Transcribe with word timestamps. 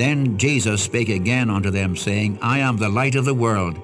Then 0.00 0.38
Jesus 0.38 0.84
spake 0.84 1.10
again 1.10 1.50
unto 1.50 1.70
them, 1.70 1.94
saying, 1.94 2.38
I 2.40 2.60
am 2.60 2.78
the 2.78 2.88
light 2.88 3.16
of 3.16 3.26
the 3.26 3.34
world. 3.34 3.78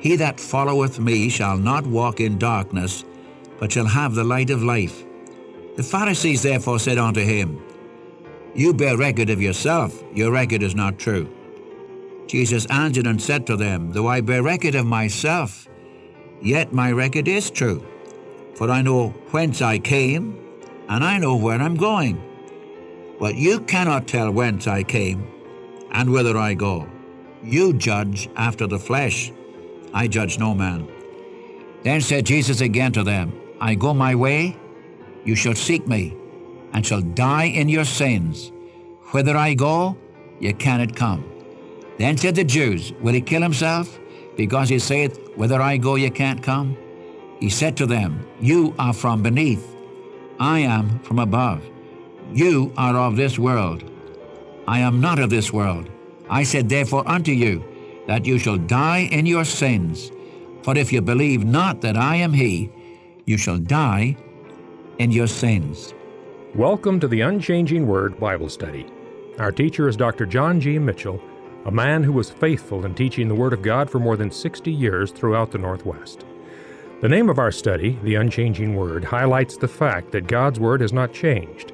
He 0.00 0.16
that 0.16 0.40
followeth 0.40 0.98
me 0.98 1.28
shall 1.28 1.56
not 1.56 1.86
walk 1.86 2.18
in 2.18 2.38
darkness, 2.38 3.04
but 3.60 3.70
shall 3.70 3.86
have 3.86 4.16
the 4.16 4.24
light 4.24 4.50
of 4.50 4.64
life. 4.64 5.04
The 5.76 5.84
Pharisees 5.84 6.42
therefore 6.42 6.80
said 6.80 6.98
unto 6.98 7.20
him, 7.20 7.62
You 8.56 8.74
bear 8.74 8.96
record 8.96 9.30
of 9.30 9.40
yourself, 9.40 10.02
your 10.12 10.32
record 10.32 10.64
is 10.64 10.74
not 10.74 10.98
true. 10.98 11.30
Jesus 12.26 12.66
answered 12.66 13.06
and 13.06 13.22
said 13.22 13.46
to 13.46 13.56
them, 13.56 13.92
Though 13.92 14.08
I 14.08 14.22
bear 14.22 14.42
record 14.42 14.74
of 14.74 14.86
myself, 14.86 15.68
yet 16.42 16.72
my 16.72 16.90
record 16.90 17.28
is 17.28 17.48
true. 17.48 17.86
For 18.56 18.68
I 18.72 18.82
know 18.82 19.10
whence 19.30 19.62
I 19.62 19.78
came, 19.78 20.36
and 20.88 21.04
I 21.04 21.18
know 21.18 21.36
where 21.36 21.60
I'm 21.60 21.76
going. 21.76 22.20
But 23.20 23.36
you 23.36 23.60
cannot 23.60 24.08
tell 24.08 24.32
whence 24.32 24.66
I 24.66 24.82
came, 24.82 25.30
and 25.94 26.12
whither 26.12 26.36
I 26.36 26.52
go. 26.54 26.86
You 27.42 27.72
judge 27.72 28.28
after 28.36 28.66
the 28.66 28.78
flesh. 28.78 29.32
I 29.94 30.08
judge 30.08 30.38
no 30.38 30.54
man. 30.54 30.88
Then 31.82 32.00
said 32.00 32.26
Jesus 32.26 32.60
again 32.60 32.92
to 32.92 33.04
them, 33.04 33.32
I 33.60 33.74
go 33.74 33.94
my 33.94 34.14
way, 34.14 34.56
you 35.24 35.36
shall 35.36 35.54
seek 35.54 35.86
me, 35.86 36.16
and 36.72 36.84
shall 36.84 37.00
die 37.00 37.44
in 37.44 37.68
your 37.68 37.84
sins. 37.84 38.50
Whither 39.12 39.36
I 39.36 39.54
go, 39.54 39.96
ye 40.40 40.52
cannot 40.52 40.96
come. 40.96 41.24
Then 41.98 42.16
said 42.16 42.34
the 42.34 42.44
Jews, 42.44 42.92
Will 43.00 43.14
he 43.14 43.20
kill 43.20 43.42
himself? 43.42 43.98
Because 44.36 44.68
he 44.68 44.78
saith, 44.80 45.18
Whither 45.36 45.62
I 45.62 45.76
go, 45.76 45.94
ye 45.94 46.10
can't 46.10 46.42
come? 46.42 46.76
He 47.38 47.48
said 47.48 47.76
to 47.76 47.86
them, 47.86 48.26
You 48.40 48.74
are 48.78 48.92
from 48.92 49.22
beneath, 49.22 49.64
I 50.40 50.60
am 50.60 50.98
from 51.00 51.20
above. 51.20 51.64
You 52.32 52.72
are 52.76 52.96
of 52.96 53.16
this 53.16 53.38
world. 53.38 53.84
I 54.66 54.78
am 54.78 54.98
not 54.98 55.18
of 55.18 55.28
this 55.28 55.52
world. 55.52 55.90
I 56.30 56.42
said 56.42 56.70
therefore 56.70 57.06
unto 57.06 57.32
you, 57.32 57.62
that 58.06 58.24
you 58.24 58.38
shall 58.38 58.56
die 58.56 59.08
in 59.12 59.26
your 59.26 59.44
sins. 59.44 60.10
For 60.62 60.74
if 60.74 60.90
you 60.90 61.02
believe 61.02 61.44
not 61.44 61.82
that 61.82 61.98
I 61.98 62.16
am 62.16 62.32
He, 62.32 62.72
you 63.26 63.36
shall 63.36 63.58
die 63.58 64.16
in 64.98 65.12
your 65.12 65.26
sins. 65.26 65.92
Welcome 66.54 66.98
to 67.00 67.08
the 67.08 67.20
Unchanging 67.20 67.86
Word 67.86 68.18
Bible 68.18 68.48
Study. 68.48 68.86
Our 69.38 69.52
teacher 69.52 69.86
is 69.86 69.98
Dr. 69.98 70.24
John 70.24 70.62
G. 70.62 70.78
Mitchell, 70.78 71.20
a 71.66 71.70
man 71.70 72.02
who 72.02 72.12
was 72.12 72.30
faithful 72.30 72.86
in 72.86 72.94
teaching 72.94 73.28
the 73.28 73.34
Word 73.34 73.52
of 73.52 73.60
God 73.60 73.90
for 73.90 73.98
more 73.98 74.16
than 74.16 74.30
60 74.30 74.72
years 74.72 75.10
throughout 75.10 75.50
the 75.50 75.58
Northwest. 75.58 76.24
The 77.02 77.08
name 77.10 77.28
of 77.28 77.38
our 77.38 77.52
study, 77.52 77.98
The 78.02 78.14
Unchanging 78.14 78.74
Word, 78.74 79.04
highlights 79.04 79.58
the 79.58 79.68
fact 79.68 80.10
that 80.12 80.26
God's 80.26 80.58
Word 80.58 80.80
has 80.80 80.94
not 80.94 81.12
changed. 81.12 81.73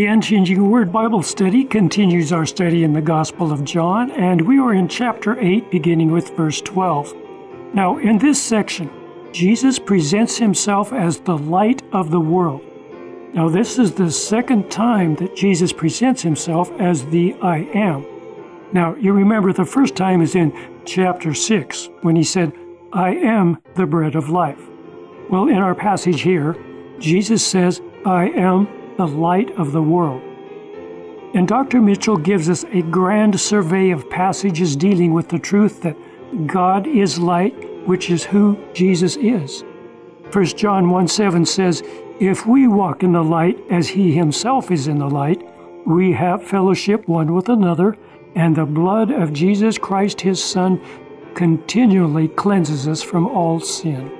The 0.00 0.06
Unchanging 0.06 0.70
Word 0.70 0.90
Bible 0.90 1.22
Study 1.22 1.62
continues 1.62 2.32
our 2.32 2.46
study 2.46 2.84
in 2.84 2.94
the 2.94 3.02
Gospel 3.02 3.52
of 3.52 3.64
John, 3.64 4.10
and 4.12 4.40
we 4.40 4.58
are 4.58 4.72
in 4.72 4.88
chapter 4.88 5.38
8, 5.38 5.70
beginning 5.70 6.10
with 6.10 6.34
verse 6.36 6.62
12. 6.62 7.14
Now, 7.74 7.98
in 7.98 8.16
this 8.16 8.40
section, 8.40 8.90
Jesus 9.32 9.78
presents 9.78 10.38
himself 10.38 10.94
as 10.94 11.20
the 11.20 11.36
light 11.36 11.82
of 11.92 12.10
the 12.10 12.20
world. 12.20 12.62
Now, 13.34 13.50
this 13.50 13.78
is 13.78 13.92
the 13.92 14.10
second 14.10 14.70
time 14.70 15.16
that 15.16 15.36
Jesus 15.36 15.70
presents 15.70 16.22
himself 16.22 16.70
as 16.80 17.04
the 17.04 17.34
I 17.42 17.58
am. 17.74 18.06
Now, 18.72 18.94
you 18.94 19.12
remember 19.12 19.52
the 19.52 19.66
first 19.66 19.96
time 19.96 20.22
is 20.22 20.34
in 20.34 20.52
chapter 20.86 21.34
6 21.34 21.90
when 22.00 22.16
he 22.16 22.24
said, 22.24 22.54
I 22.92 23.14
am 23.14 23.58
the 23.76 23.86
bread 23.86 24.16
of 24.16 24.30
life. 24.30 24.60
Well, 25.30 25.46
in 25.46 25.58
our 25.58 25.76
passage 25.76 26.22
here, 26.22 26.56
Jesus 26.98 27.46
says, 27.46 27.80
I 28.04 28.30
am 28.30 28.68
the 28.96 29.06
light 29.06 29.50
of 29.52 29.70
the 29.70 29.82
world. 29.82 30.22
And 31.32 31.46
Dr. 31.46 31.80
Mitchell 31.80 32.16
gives 32.16 32.50
us 32.50 32.64
a 32.64 32.82
grand 32.82 33.38
survey 33.38 33.90
of 33.90 34.10
passages 34.10 34.74
dealing 34.74 35.12
with 35.12 35.28
the 35.28 35.38
truth 35.38 35.82
that 35.82 35.96
God 36.48 36.88
is 36.88 37.18
light, 37.18 37.54
which 37.86 38.10
is 38.10 38.24
who 38.24 38.58
Jesus 38.74 39.16
is. 39.16 39.62
1 40.32 40.44
John 40.46 40.90
1 40.90 41.06
7 41.06 41.46
says, 41.46 41.84
If 42.18 42.44
we 42.44 42.66
walk 42.66 43.04
in 43.04 43.12
the 43.12 43.22
light 43.22 43.58
as 43.70 43.88
he 43.88 44.12
himself 44.12 44.72
is 44.72 44.88
in 44.88 44.98
the 44.98 45.08
light, 45.08 45.40
we 45.86 46.12
have 46.12 46.42
fellowship 46.42 47.06
one 47.06 47.34
with 47.34 47.48
another, 47.48 47.96
and 48.34 48.56
the 48.56 48.66
blood 48.66 49.10
of 49.10 49.32
Jesus 49.32 49.78
Christ 49.78 50.20
his 50.20 50.42
Son 50.42 50.80
continually 51.34 52.28
cleanses 52.28 52.86
us 52.88 53.02
from 53.02 53.26
all 53.26 53.60
sin. 53.60 54.10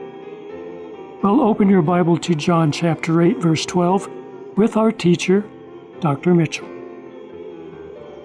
Well, 1.23 1.41
open 1.41 1.69
your 1.69 1.83
Bible 1.83 2.17
to 2.19 2.35
John 2.35 2.73
chapter 2.73 3.21
8, 3.21 3.39
verse 3.39 3.67
12, 3.67 4.09
with 4.57 4.77
our 4.77 4.91
teacher, 4.91 5.45
Dr. 6.01 6.35
Mitchell. 6.35 6.69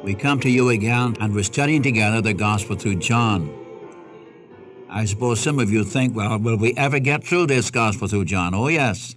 We 0.03 0.15
come 0.15 0.39
to 0.41 0.49
you 0.49 0.69
again, 0.69 1.17
and 1.19 1.33
we're 1.33 1.43
studying 1.43 1.83
together 1.83 2.21
the 2.21 2.33
Gospel 2.33 2.75
through 2.75 2.97
John. 2.97 3.53
I 4.89 5.05
suppose 5.05 5.39
some 5.41 5.59
of 5.59 5.71
you 5.71 5.83
think, 5.83 6.15
well, 6.15 6.37
will 6.39 6.57
we 6.57 6.73
ever 6.77 6.99
get 6.99 7.23
through 7.23 7.47
this 7.47 7.69
Gospel 7.69 8.07
through 8.07 8.25
John? 8.25 8.53
Oh, 8.53 8.67
yes. 8.67 9.15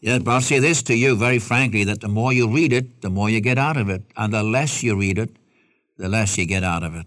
Yes, 0.00 0.22
but 0.22 0.30
I'll 0.30 0.40
say 0.40 0.60
this 0.60 0.82
to 0.84 0.94
you 0.94 1.16
very 1.16 1.40
frankly 1.40 1.84
that 1.84 2.00
the 2.00 2.08
more 2.08 2.32
you 2.32 2.48
read 2.48 2.72
it, 2.72 3.02
the 3.02 3.10
more 3.10 3.28
you 3.28 3.40
get 3.40 3.58
out 3.58 3.76
of 3.76 3.88
it, 3.88 4.02
and 4.16 4.32
the 4.32 4.42
less 4.42 4.82
you 4.82 4.96
read 4.96 5.18
it, 5.18 5.30
the 5.96 6.08
less 6.08 6.38
you 6.38 6.46
get 6.46 6.62
out 6.62 6.84
of 6.84 6.94
it. 6.94 7.06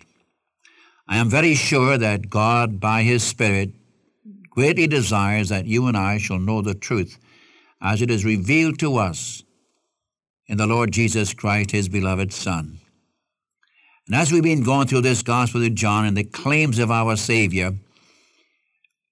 I 1.07 1.17
am 1.17 1.29
very 1.29 1.55
sure 1.55 1.97
that 1.97 2.29
God, 2.29 2.79
by 2.79 3.03
His 3.03 3.23
Spirit, 3.23 3.71
greatly 4.49 4.87
desires 4.87 5.49
that 5.49 5.65
you 5.65 5.87
and 5.87 5.97
I 5.97 6.17
shall 6.17 6.39
know 6.39 6.61
the 6.61 6.75
truth 6.75 7.17
as 7.81 8.01
it 8.01 8.11
is 8.11 8.23
revealed 8.23 8.79
to 8.79 8.97
us 8.97 9.43
in 10.47 10.57
the 10.57 10.67
Lord 10.67 10.91
Jesus 10.91 11.33
Christ, 11.33 11.71
His 11.71 11.89
beloved 11.89 12.31
Son. 12.31 12.79
And 14.07 14.15
as 14.15 14.31
we've 14.31 14.43
been 14.43 14.63
going 14.63 14.87
through 14.87 15.01
this 15.01 15.21
Gospel 15.21 15.63
of 15.63 15.73
John 15.75 16.05
and 16.05 16.17
the 16.17 16.23
claims 16.23 16.79
of 16.79 16.91
our 16.91 17.15
Savior, 17.15 17.73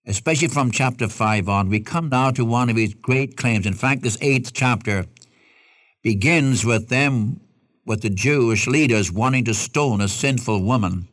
especially 0.06 0.50
from 0.50 0.72
chapter 0.72 1.08
5 1.08 1.48
on, 1.48 1.70
we 1.70 1.80
come 1.80 2.10
now 2.10 2.32
to 2.32 2.44
one 2.44 2.70
of 2.70 2.76
his 2.76 2.94
great 2.96 3.38
claims. 3.38 3.66
In 3.66 3.74
fact, 3.74 4.02
this 4.02 4.18
eighth 4.22 4.52
chapter 4.54 5.06
begins 6.04 6.66
with 6.66 6.90
them, 6.90 7.40
with 7.86 8.02
the 8.02 8.10
Jewish 8.10 8.68
leaders 8.68 9.12
wanting 9.12 9.46
to 9.46 9.54
stone 9.54 10.02
a 10.02 10.08
sinful 10.08 10.64
woman. 10.64 11.08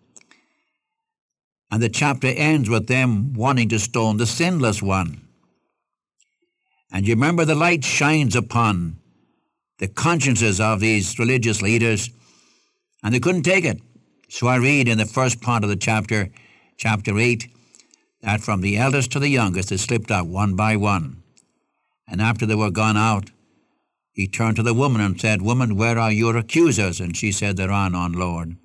And 1.71 1.83
the 1.83 1.89
chapter 1.89 2.29
ends 2.29 2.69
with 2.69 2.87
them 2.87 3.35
wanting 3.35 3.69
to 3.71 3.79
stone 3.79 4.17
the 4.17 4.27
sinless 4.27 4.83
one. 4.83 5.21
And 6.93 7.07
you 7.07 7.15
remember 7.15 7.45
the 7.45 7.55
light 7.55 7.85
shines 7.85 8.37
upon 8.37 8.99
the 9.79 9.89
consciences 9.89 10.61
of 10.61 10.81
these 10.81 11.19
religious 11.19 11.61
leaders, 11.61 12.11
and 13.03 13.15
they 13.15 13.21
couldn't 13.21 13.43
take 13.43 13.65
it. 13.65 13.81
So 14.29 14.47
I 14.47 14.57
read 14.57 14.89
in 14.89 14.99
the 14.99 15.07
first 15.07 15.41
part 15.41 15.63
of 15.63 15.69
the 15.69 15.77
chapter, 15.77 16.31
chapter 16.77 17.19
8, 17.19 17.49
that 18.23 18.41
from 18.41 18.61
the 18.61 18.77
eldest 18.77 19.13
to 19.13 19.19
the 19.19 19.29
youngest 19.29 19.69
they 19.69 19.77
slipped 19.77 20.11
out 20.11 20.27
one 20.27 20.57
by 20.57 20.77
one. 20.77 21.23
And 22.09 22.23
after 22.23 22.47
they 22.47 22.55
were 22.55 22.71
gone 22.71 22.97
out, 22.97 23.31
he 24.13 24.27
turned 24.27 24.57
to 24.57 24.63
the 24.63 24.73
woman 24.73 25.01
and 25.03 25.21
said, 25.21 25.43
Woman, 25.43 25.77
where 25.77 25.99
are 25.99 26.11
your 26.11 26.37
accusers? 26.37 27.01
And 27.01 27.17
she 27.17 27.33
said, 27.33 27.57
There 27.57 27.71
are 27.71 27.91
none, 27.91 28.13
Lord. 28.13 28.57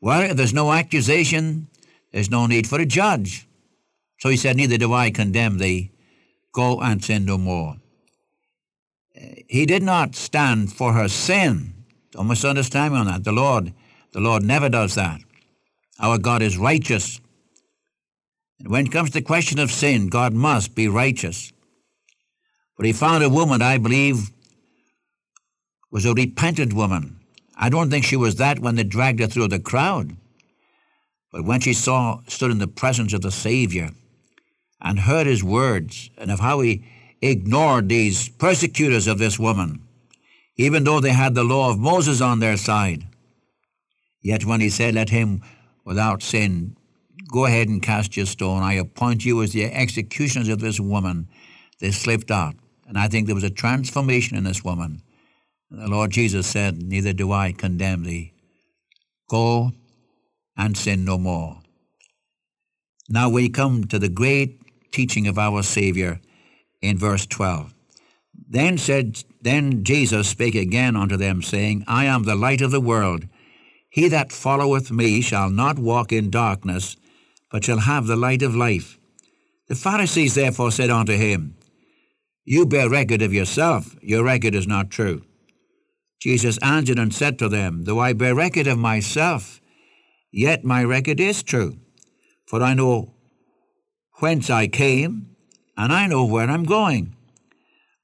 Well, 0.00 0.22
if 0.22 0.36
there's 0.36 0.54
no 0.54 0.72
accusation, 0.72 1.68
there's 2.16 2.30
no 2.30 2.46
need 2.46 2.66
for 2.66 2.80
a 2.80 2.86
judge. 2.86 3.46
So 4.20 4.30
he 4.30 4.38
said, 4.38 4.56
Neither 4.56 4.78
do 4.78 4.94
I 4.94 5.10
condemn 5.10 5.58
thee. 5.58 5.90
Go 6.50 6.80
and 6.80 7.04
sin 7.04 7.26
no 7.26 7.36
more. 7.36 7.76
He 9.46 9.66
did 9.66 9.82
not 9.82 10.14
stand 10.14 10.72
for 10.72 10.94
her 10.94 11.08
sin. 11.08 11.74
Don't 12.12 12.28
misunderstand 12.28 12.94
me 12.94 13.00
on 13.00 13.06
that. 13.06 13.24
The 13.24 13.32
Lord, 13.32 13.74
the 14.12 14.20
Lord 14.20 14.42
never 14.42 14.70
does 14.70 14.94
that. 14.94 15.20
Our 16.00 16.16
God 16.16 16.40
is 16.40 16.56
righteous. 16.56 17.20
And 18.60 18.68
when 18.68 18.86
it 18.86 18.92
comes 18.92 19.10
to 19.10 19.18
the 19.18 19.22
question 19.22 19.58
of 19.58 19.70
sin, 19.70 20.08
God 20.08 20.32
must 20.32 20.74
be 20.74 20.88
righteous. 20.88 21.52
But 22.78 22.86
he 22.86 22.94
found 22.94 23.24
a 23.24 23.28
woman, 23.28 23.60
I 23.60 23.76
believe, 23.76 24.30
was 25.90 26.06
a 26.06 26.14
repentant 26.14 26.72
woman. 26.72 27.20
I 27.54 27.68
don't 27.68 27.90
think 27.90 28.06
she 28.06 28.16
was 28.16 28.36
that 28.36 28.60
when 28.60 28.76
they 28.76 28.84
dragged 28.84 29.20
her 29.20 29.26
through 29.26 29.48
the 29.48 29.60
crowd. 29.60 30.16
But 31.36 31.44
when 31.44 31.60
she 31.60 31.74
saw, 31.74 32.20
stood 32.28 32.50
in 32.50 32.60
the 32.60 32.66
presence 32.66 33.12
of 33.12 33.20
the 33.20 33.30
Savior 33.30 33.90
and 34.80 35.00
heard 35.00 35.26
his 35.26 35.44
words 35.44 36.08
and 36.16 36.30
of 36.30 36.40
how 36.40 36.60
he 36.60 36.82
ignored 37.20 37.90
these 37.90 38.30
persecutors 38.30 39.06
of 39.06 39.18
this 39.18 39.38
woman, 39.38 39.82
even 40.56 40.84
though 40.84 40.98
they 40.98 41.12
had 41.12 41.34
the 41.34 41.44
law 41.44 41.70
of 41.70 41.78
Moses 41.78 42.22
on 42.22 42.40
their 42.40 42.56
side, 42.56 43.06
yet 44.22 44.46
when 44.46 44.62
he 44.62 44.70
said, 44.70 44.94
Let 44.94 45.10
him 45.10 45.42
without 45.84 46.22
sin 46.22 46.74
go 47.30 47.44
ahead 47.44 47.68
and 47.68 47.82
cast 47.82 48.16
your 48.16 48.24
stone, 48.24 48.62
I 48.62 48.72
appoint 48.72 49.26
you 49.26 49.42
as 49.42 49.52
the 49.52 49.64
executioners 49.64 50.48
of 50.48 50.60
this 50.60 50.80
woman, 50.80 51.28
they 51.80 51.90
slipped 51.90 52.30
out. 52.30 52.54
And 52.88 52.96
I 52.96 53.08
think 53.08 53.26
there 53.26 53.34
was 53.34 53.44
a 53.44 53.50
transformation 53.50 54.38
in 54.38 54.44
this 54.44 54.64
woman. 54.64 55.02
The 55.70 55.86
Lord 55.86 56.12
Jesus 56.12 56.46
said, 56.46 56.82
Neither 56.82 57.12
do 57.12 57.30
I 57.30 57.52
condemn 57.52 58.04
thee. 58.04 58.32
Go 59.28 59.72
and 60.56 60.76
sin 60.76 61.04
no 61.04 61.18
more. 61.18 61.60
Now 63.08 63.28
we 63.28 63.48
come 63.48 63.84
to 63.84 63.98
the 63.98 64.08
great 64.08 64.60
teaching 64.90 65.26
of 65.26 65.38
our 65.38 65.62
Savior 65.62 66.20
in 66.80 66.98
verse 66.98 67.26
12. 67.26 67.74
Then 68.48 68.78
said 68.78 69.24
then 69.42 69.84
Jesus 69.84 70.28
spake 70.28 70.56
again 70.56 70.96
unto 70.96 71.16
them, 71.16 71.40
saying, 71.40 71.84
I 71.86 72.06
am 72.06 72.24
the 72.24 72.34
light 72.34 72.60
of 72.60 72.72
the 72.72 72.80
world. 72.80 73.28
He 73.88 74.08
that 74.08 74.32
followeth 74.32 74.90
me 74.90 75.20
shall 75.20 75.50
not 75.50 75.78
walk 75.78 76.12
in 76.12 76.30
darkness, 76.30 76.96
but 77.50 77.64
shall 77.64 77.78
have 77.78 78.06
the 78.06 78.16
light 78.16 78.42
of 78.42 78.56
life. 78.56 78.98
The 79.68 79.74
Pharisees 79.74 80.34
therefore 80.34 80.72
said 80.72 80.90
unto 80.90 81.16
him, 81.16 81.56
You 82.44 82.66
bear 82.66 82.88
record 82.88 83.22
of 83.22 83.32
yourself, 83.32 83.96
your 84.02 84.24
record 84.24 84.54
is 84.54 84.66
not 84.66 84.90
true. 84.90 85.22
Jesus 86.20 86.58
answered 86.58 86.98
and 86.98 87.14
said 87.14 87.38
to 87.38 87.48
them, 87.48 87.84
Though 87.84 88.00
I 88.00 88.12
bear 88.12 88.34
record 88.34 88.66
of 88.66 88.78
myself, 88.78 89.60
yet 90.30 90.64
my 90.64 90.82
record 90.84 91.20
is 91.20 91.42
true. 91.42 91.78
For 92.46 92.62
I 92.62 92.74
know 92.74 93.14
whence 94.20 94.48
I 94.50 94.66
came, 94.66 95.36
and 95.76 95.92
I 95.92 96.06
know 96.06 96.24
where 96.24 96.48
I'm 96.48 96.64
going. 96.64 97.14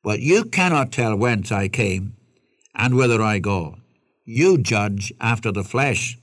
But 0.02 0.20
you 0.20 0.44
cannot 0.44 0.92
tell 0.92 1.16
whence 1.16 1.52
I 1.52 1.68
came 1.68 2.16
and 2.74 2.96
whither 2.96 3.22
I 3.22 3.38
go. 3.38 3.76
You 4.24 4.58
judge 4.58 5.12
after 5.20 5.52
the 5.52 5.64
flesh. 5.64 6.18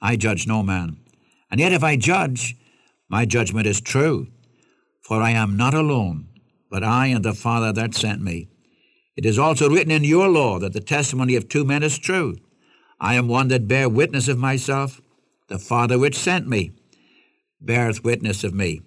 I 0.00 0.16
judge 0.16 0.46
no 0.46 0.62
man. 0.62 0.98
And 1.50 1.60
yet 1.60 1.72
if 1.72 1.82
I 1.82 1.96
judge, 1.96 2.56
my 3.08 3.24
judgment 3.24 3.66
is 3.66 3.80
true. 3.80 4.28
For 5.02 5.20
I 5.22 5.30
am 5.30 5.56
not 5.56 5.74
alone, 5.74 6.28
but 6.70 6.82
I 6.82 7.06
and 7.06 7.24
the 7.24 7.32
Father 7.32 7.72
that 7.72 7.94
sent 7.94 8.20
me. 8.20 8.48
It 9.16 9.24
is 9.24 9.38
also 9.38 9.70
written 9.70 9.90
in 9.92 10.04
your 10.04 10.28
law 10.28 10.58
that 10.58 10.72
the 10.72 10.80
testimony 10.80 11.36
of 11.36 11.48
two 11.48 11.64
men 11.64 11.82
is 11.82 11.98
true. 11.98 12.36
I 13.00 13.14
am 13.14 13.28
one 13.28 13.48
that 13.48 13.68
bear 13.68 13.88
witness 13.88 14.28
of 14.28 14.38
myself. 14.38 15.00
The 15.48 15.58
Father 15.58 15.98
which 15.98 16.16
sent 16.16 16.48
me 16.48 16.72
beareth 17.60 18.04
witness 18.04 18.44
of 18.44 18.54
me. 18.54 18.82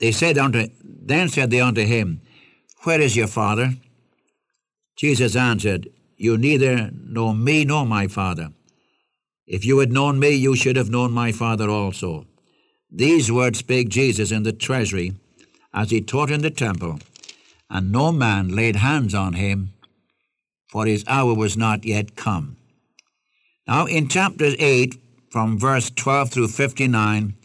They 0.00 0.12
said 0.12 0.38
unto 0.38 0.68
then 0.82 1.28
said 1.28 1.50
they 1.50 1.60
unto 1.60 1.84
him, 1.84 2.20
Where 2.84 3.00
is 3.00 3.16
your 3.16 3.26
father? 3.26 3.74
Jesus 4.96 5.34
answered, 5.34 5.88
You 6.16 6.36
neither 6.36 6.90
know 6.92 7.32
me 7.32 7.64
nor 7.64 7.86
my 7.86 8.06
father. 8.06 8.52
If 9.46 9.64
you 9.64 9.78
had 9.78 9.90
known 9.90 10.18
me, 10.18 10.30
you 10.30 10.54
should 10.54 10.76
have 10.76 10.90
known 10.90 11.12
my 11.12 11.32
father 11.32 11.70
also. 11.70 12.26
These 12.90 13.32
words 13.32 13.60
spake 13.60 13.88
Jesus 13.88 14.30
in 14.30 14.42
the 14.42 14.52
treasury 14.52 15.14
as 15.72 15.90
he 15.90 16.00
taught 16.00 16.30
in 16.30 16.42
the 16.42 16.50
temple, 16.50 16.98
and 17.70 17.90
no 17.90 18.12
man 18.12 18.48
laid 18.48 18.76
hands 18.76 19.14
on 19.14 19.34
him, 19.34 19.72
for 20.68 20.86
his 20.86 21.04
hour 21.08 21.34
was 21.34 21.56
not 21.56 21.84
yet 21.84 22.14
come. 22.14 22.57
Now, 23.68 23.84
in 23.84 24.08
chapter 24.08 24.52
8, 24.58 24.94
from 25.30 25.58
verse 25.58 25.90
12 25.90 26.30
through 26.30 26.48
59, 26.48 27.36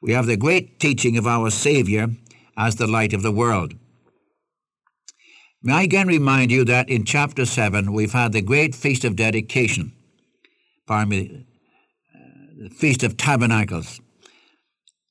we 0.00 0.12
have 0.12 0.24
the 0.24 0.38
great 0.38 0.80
teaching 0.80 1.18
of 1.18 1.26
our 1.26 1.50
Savior 1.50 2.08
as 2.56 2.76
the 2.76 2.86
light 2.86 3.12
of 3.12 3.22
the 3.22 3.30
world. 3.30 3.74
May 5.62 5.74
I 5.74 5.82
again 5.82 6.08
remind 6.08 6.50
you 6.50 6.64
that 6.64 6.88
in 6.88 7.04
chapter 7.04 7.44
7 7.44 7.92
we've 7.92 8.14
had 8.14 8.32
the 8.32 8.40
great 8.40 8.74
feast 8.74 9.04
of 9.04 9.16
dedication, 9.16 9.92
pardon 10.86 11.10
me, 11.10 11.46
uh, 12.14 12.18
the 12.62 12.70
feast 12.70 13.02
of 13.02 13.18
tabernacles. 13.18 14.00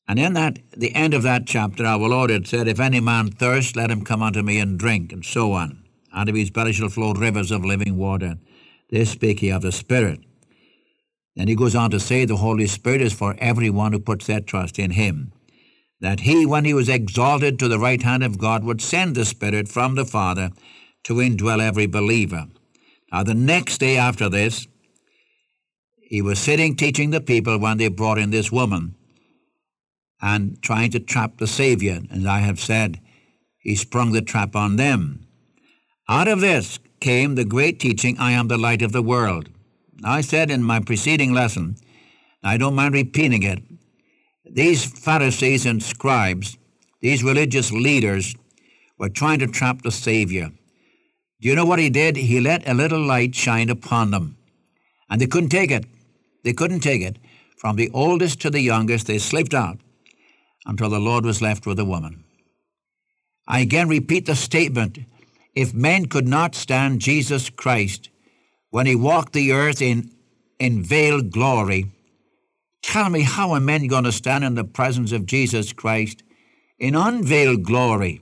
And 0.07 0.17
in 0.17 0.33
that, 0.33 0.57
the 0.75 0.95
end 0.95 1.13
of 1.13 1.21
that 1.21 1.45
chapter, 1.45 1.85
our 1.85 1.99
Lord 1.99 2.31
had 2.31 2.47
said, 2.47 2.67
If 2.67 2.79
any 2.79 2.99
man 2.99 3.29
thirst, 3.29 3.75
let 3.75 3.91
him 3.91 4.03
come 4.03 4.23
unto 4.23 4.41
me 4.41 4.59
and 4.59 4.79
drink, 4.79 5.13
and 5.13 5.23
so 5.23 5.51
on. 5.51 5.83
Out 6.11 6.27
of 6.27 6.33
his 6.33 6.49
belly 6.49 6.73
shall 6.73 6.89
flow 6.89 7.13
rivers 7.13 7.51
of 7.51 7.63
living 7.63 7.97
water. 7.97 8.39
This 8.89 9.11
speak 9.11 9.41
he 9.41 9.51
of 9.51 9.61
the 9.61 9.71
Spirit. 9.71 10.21
Then 11.35 11.47
he 11.47 11.55
goes 11.55 11.75
on 11.75 11.91
to 11.91 11.99
say 11.99 12.25
the 12.25 12.37
Holy 12.37 12.67
Spirit 12.67 13.01
is 13.01 13.13
for 13.13 13.35
everyone 13.39 13.93
who 13.93 13.99
puts 13.99 14.27
their 14.27 14.41
trust 14.41 14.79
in 14.79 14.91
him. 14.91 15.31
That 16.01 16.21
he, 16.21 16.45
when 16.45 16.65
he 16.65 16.73
was 16.73 16.89
exalted 16.89 17.59
to 17.59 17.67
the 17.67 17.79
right 17.79 18.01
hand 18.01 18.23
of 18.23 18.37
God, 18.37 18.63
would 18.63 18.81
send 18.81 19.15
the 19.15 19.25
Spirit 19.25 19.67
from 19.67 19.95
the 19.95 20.05
Father 20.05 20.51
to 21.03 21.15
indwell 21.15 21.61
every 21.61 21.87
believer. 21.87 22.47
Now, 23.11 23.23
the 23.23 23.33
next 23.33 23.79
day 23.79 23.97
after 23.97 24.29
this, 24.29 24.67
he 26.01 26.21
was 26.21 26.39
sitting 26.39 26.75
teaching 26.75 27.11
the 27.11 27.21
people 27.21 27.59
when 27.59 27.77
they 27.77 27.87
brought 27.87 28.17
in 28.17 28.31
this 28.31 28.51
woman 28.51 28.95
and 30.21 30.61
trying 30.61 30.91
to 30.91 30.99
trap 30.99 31.37
the 31.37 31.47
Savior. 31.47 32.01
As 32.11 32.25
I 32.25 32.39
have 32.39 32.59
said, 32.59 32.99
he 33.59 33.75
sprung 33.75 34.11
the 34.11 34.21
trap 34.21 34.55
on 34.55 34.75
them. 34.75 35.27
Out 36.07 36.27
of 36.27 36.41
this 36.41 36.79
came 36.99 37.35
the 37.35 37.45
great 37.45 37.79
teaching, 37.79 38.17
I 38.17 38.31
am 38.31 38.47
the 38.47 38.57
light 38.57 38.81
of 38.81 38.91
the 38.91 39.03
world. 39.03 39.49
I 40.03 40.21
said 40.21 40.49
in 40.49 40.63
my 40.63 40.79
preceding 40.79 41.33
lesson, 41.33 41.75
I 42.43 42.57
don't 42.57 42.75
mind 42.75 42.93
repeating 42.93 43.43
it, 43.43 43.61
these 44.45 44.85
Pharisees 44.85 45.65
and 45.65 45.83
scribes, 45.83 46.57
these 47.01 47.23
religious 47.23 47.71
leaders, 47.71 48.35
were 48.97 49.09
trying 49.09 49.39
to 49.39 49.47
trap 49.47 49.81
the 49.81 49.91
Savior. 49.91 50.51
Do 51.41 51.47
you 51.47 51.55
know 51.55 51.65
what 51.65 51.79
he 51.79 51.89
did? 51.89 52.17
He 52.17 52.39
let 52.39 52.67
a 52.67 52.73
little 52.73 53.01
light 53.05 53.35
shine 53.35 53.69
upon 53.69 54.11
them. 54.11 54.37
And 55.09 55.21
they 55.21 55.27
couldn't 55.27 55.49
take 55.49 55.71
it. 55.71 55.85
They 56.43 56.53
couldn't 56.53 56.81
take 56.81 57.01
it. 57.01 57.17
From 57.57 57.75
the 57.75 57.89
oldest 57.93 58.41
to 58.41 58.49
the 58.49 58.61
youngest, 58.61 59.07
they 59.07 59.19
slipped 59.19 59.53
out 59.53 59.79
until 60.65 60.89
the 60.89 60.99
Lord 60.99 61.25
was 61.25 61.41
left 61.41 61.65
with 61.65 61.79
a 61.79 61.85
woman. 61.85 62.23
I 63.47 63.61
again 63.61 63.87
repeat 63.87 64.25
the 64.25 64.35
statement 64.35 64.99
if 65.55 65.73
men 65.73 66.05
could 66.05 66.27
not 66.27 66.55
stand 66.55 67.01
Jesus 67.01 67.49
Christ 67.49 68.09
when 68.71 68.85
he 68.85 68.95
walked 68.95 69.33
the 69.33 69.51
earth 69.51 69.81
in, 69.81 70.11
in 70.59 70.83
veiled 70.83 71.31
glory, 71.31 71.87
tell 72.81 73.09
me 73.09 73.21
how 73.21 73.51
are 73.51 73.59
men 73.59 73.87
going 73.87 74.03
to 74.03 74.11
stand 74.11 74.43
in 74.43 74.55
the 74.55 74.63
presence 74.63 75.11
of 75.11 75.25
Jesus 75.25 75.73
Christ 75.73 76.23
in 76.77 76.95
unveiled 76.95 77.63
glory? 77.63 78.21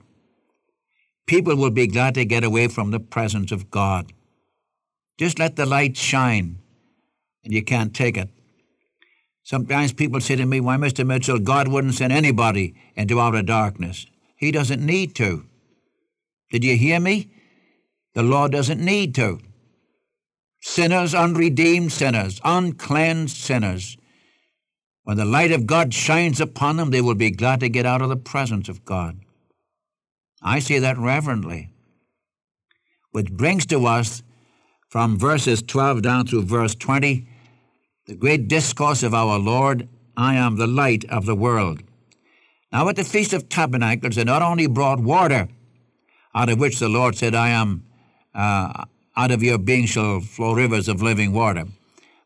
People 1.26 1.56
will 1.56 1.70
be 1.70 1.86
glad 1.86 2.14
to 2.14 2.24
get 2.24 2.44
away 2.44 2.68
from 2.68 2.90
the 2.90 3.00
presence 3.00 3.52
of 3.52 3.70
God. 3.70 4.12
Just 5.18 5.38
let 5.38 5.56
the 5.56 5.66
light 5.66 5.96
shine, 5.96 6.58
and 7.44 7.52
you 7.52 7.62
can't 7.62 7.94
take 7.94 8.16
it. 8.16 8.30
Sometimes 9.42 9.92
people 9.92 10.20
say 10.20 10.36
to 10.36 10.46
me, 10.46 10.60
Why, 10.60 10.76
Mr. 10.76 11.06
Mitchell, 11.06 11.38
God 11.38 11.68
wouldn't 11.68 11.94
send 11.94 12.12
anybody 12.12 12.74
into 12.94 13.20
outer 13.20 13.42
darkness. 13.42 14.06
He 14.36 14.50
doesn't 14.50 14.84
need 14.84 15.14
to. 15.16 15.44
Did 16.50 16.64
you 16.64 16.76
hear 16.76 17.00
me? 17.00 17.30
The 18.14 18.22
Lord 18.22 18.52
doesn't 18.52 18.80
need 18.80 19.14
to. 19.16 19.40
Sinners, 20.60 21.14
unredeemed 21.14 21.92
sinners, 21.92 22.40
uncleansed 22.44 23.36
sinners, 23.36 23.96
when 25.04 25.16
the 25.16 25.24
light 25.24 25.52
of 25.52 25.66
God 25.66 25.94
shines 25.94 26.40
upon 26.40 26.76
them, 26.76 26.90
they 26.90 27.00
will 27.00 27.14
be 27.14 27.30
glad 27.30 27.60
to 27.60 27.68
get 27.70 27.86
out 27.86 28.02
of 28.02 28.10
the 28.10 28.16
presence 28.16 28.68
of 28.68 28.84
God. 28.84 29.20
I 30.42 30.58
say 30.58 30.78
that 30.80 30.98
reverently. 30.98 31.72
Which 33.12 33.32
brings 33.32 33.64
to 33.66 33.86
us 33.86 34.22
from 34.88 35.18
verses 35.18 35.62
12 35.62 36.02
down 36.02 36.26
through 36.26 36.42
verse 36.42 36.74
20 36.74 37.26
the 38.08 38.16
great 38.16 38.48
discourse 38.48 39.02
of 39.02 39.12
our 39.12 39.38
Lord, 39.38 39.86
I 40.16 40.34
am 40.36 40.56
the 40.56 40.66
light 40.66 41.04
of 41.10 41.26
the 41.26 41.36
world. 41.36 41.82
Now, 42.72 42.88
at 42.88 42.96
the 42.96 43.04
Feast 43.04 43.34
of 43.34 43.50
Tabernacles, 43.50 44.16
they 44.16 44.24
not 44.24 44.40
only 44.40 44.66
brought 44.66 44.98
water, 44.98 45.48
out 46.34 46.48
of 46.48 46.58
which 46.58 46.78
the 46.78 46.88
Lord 46.88 47.16
said, 47.16 47.34
I 47.34 47.50
am, 47.50 47.84
uh, 48.34 48.84
out 49.18 49.32
of 49.32 49.42
your 49.42 49.58
being 49.58 49.84
shall 49.84 50.20
flow 50.20 50.54
rivers 50.54 50.88
of 50.88 51.02
living 51.02 51.32
water. 51.32 51.64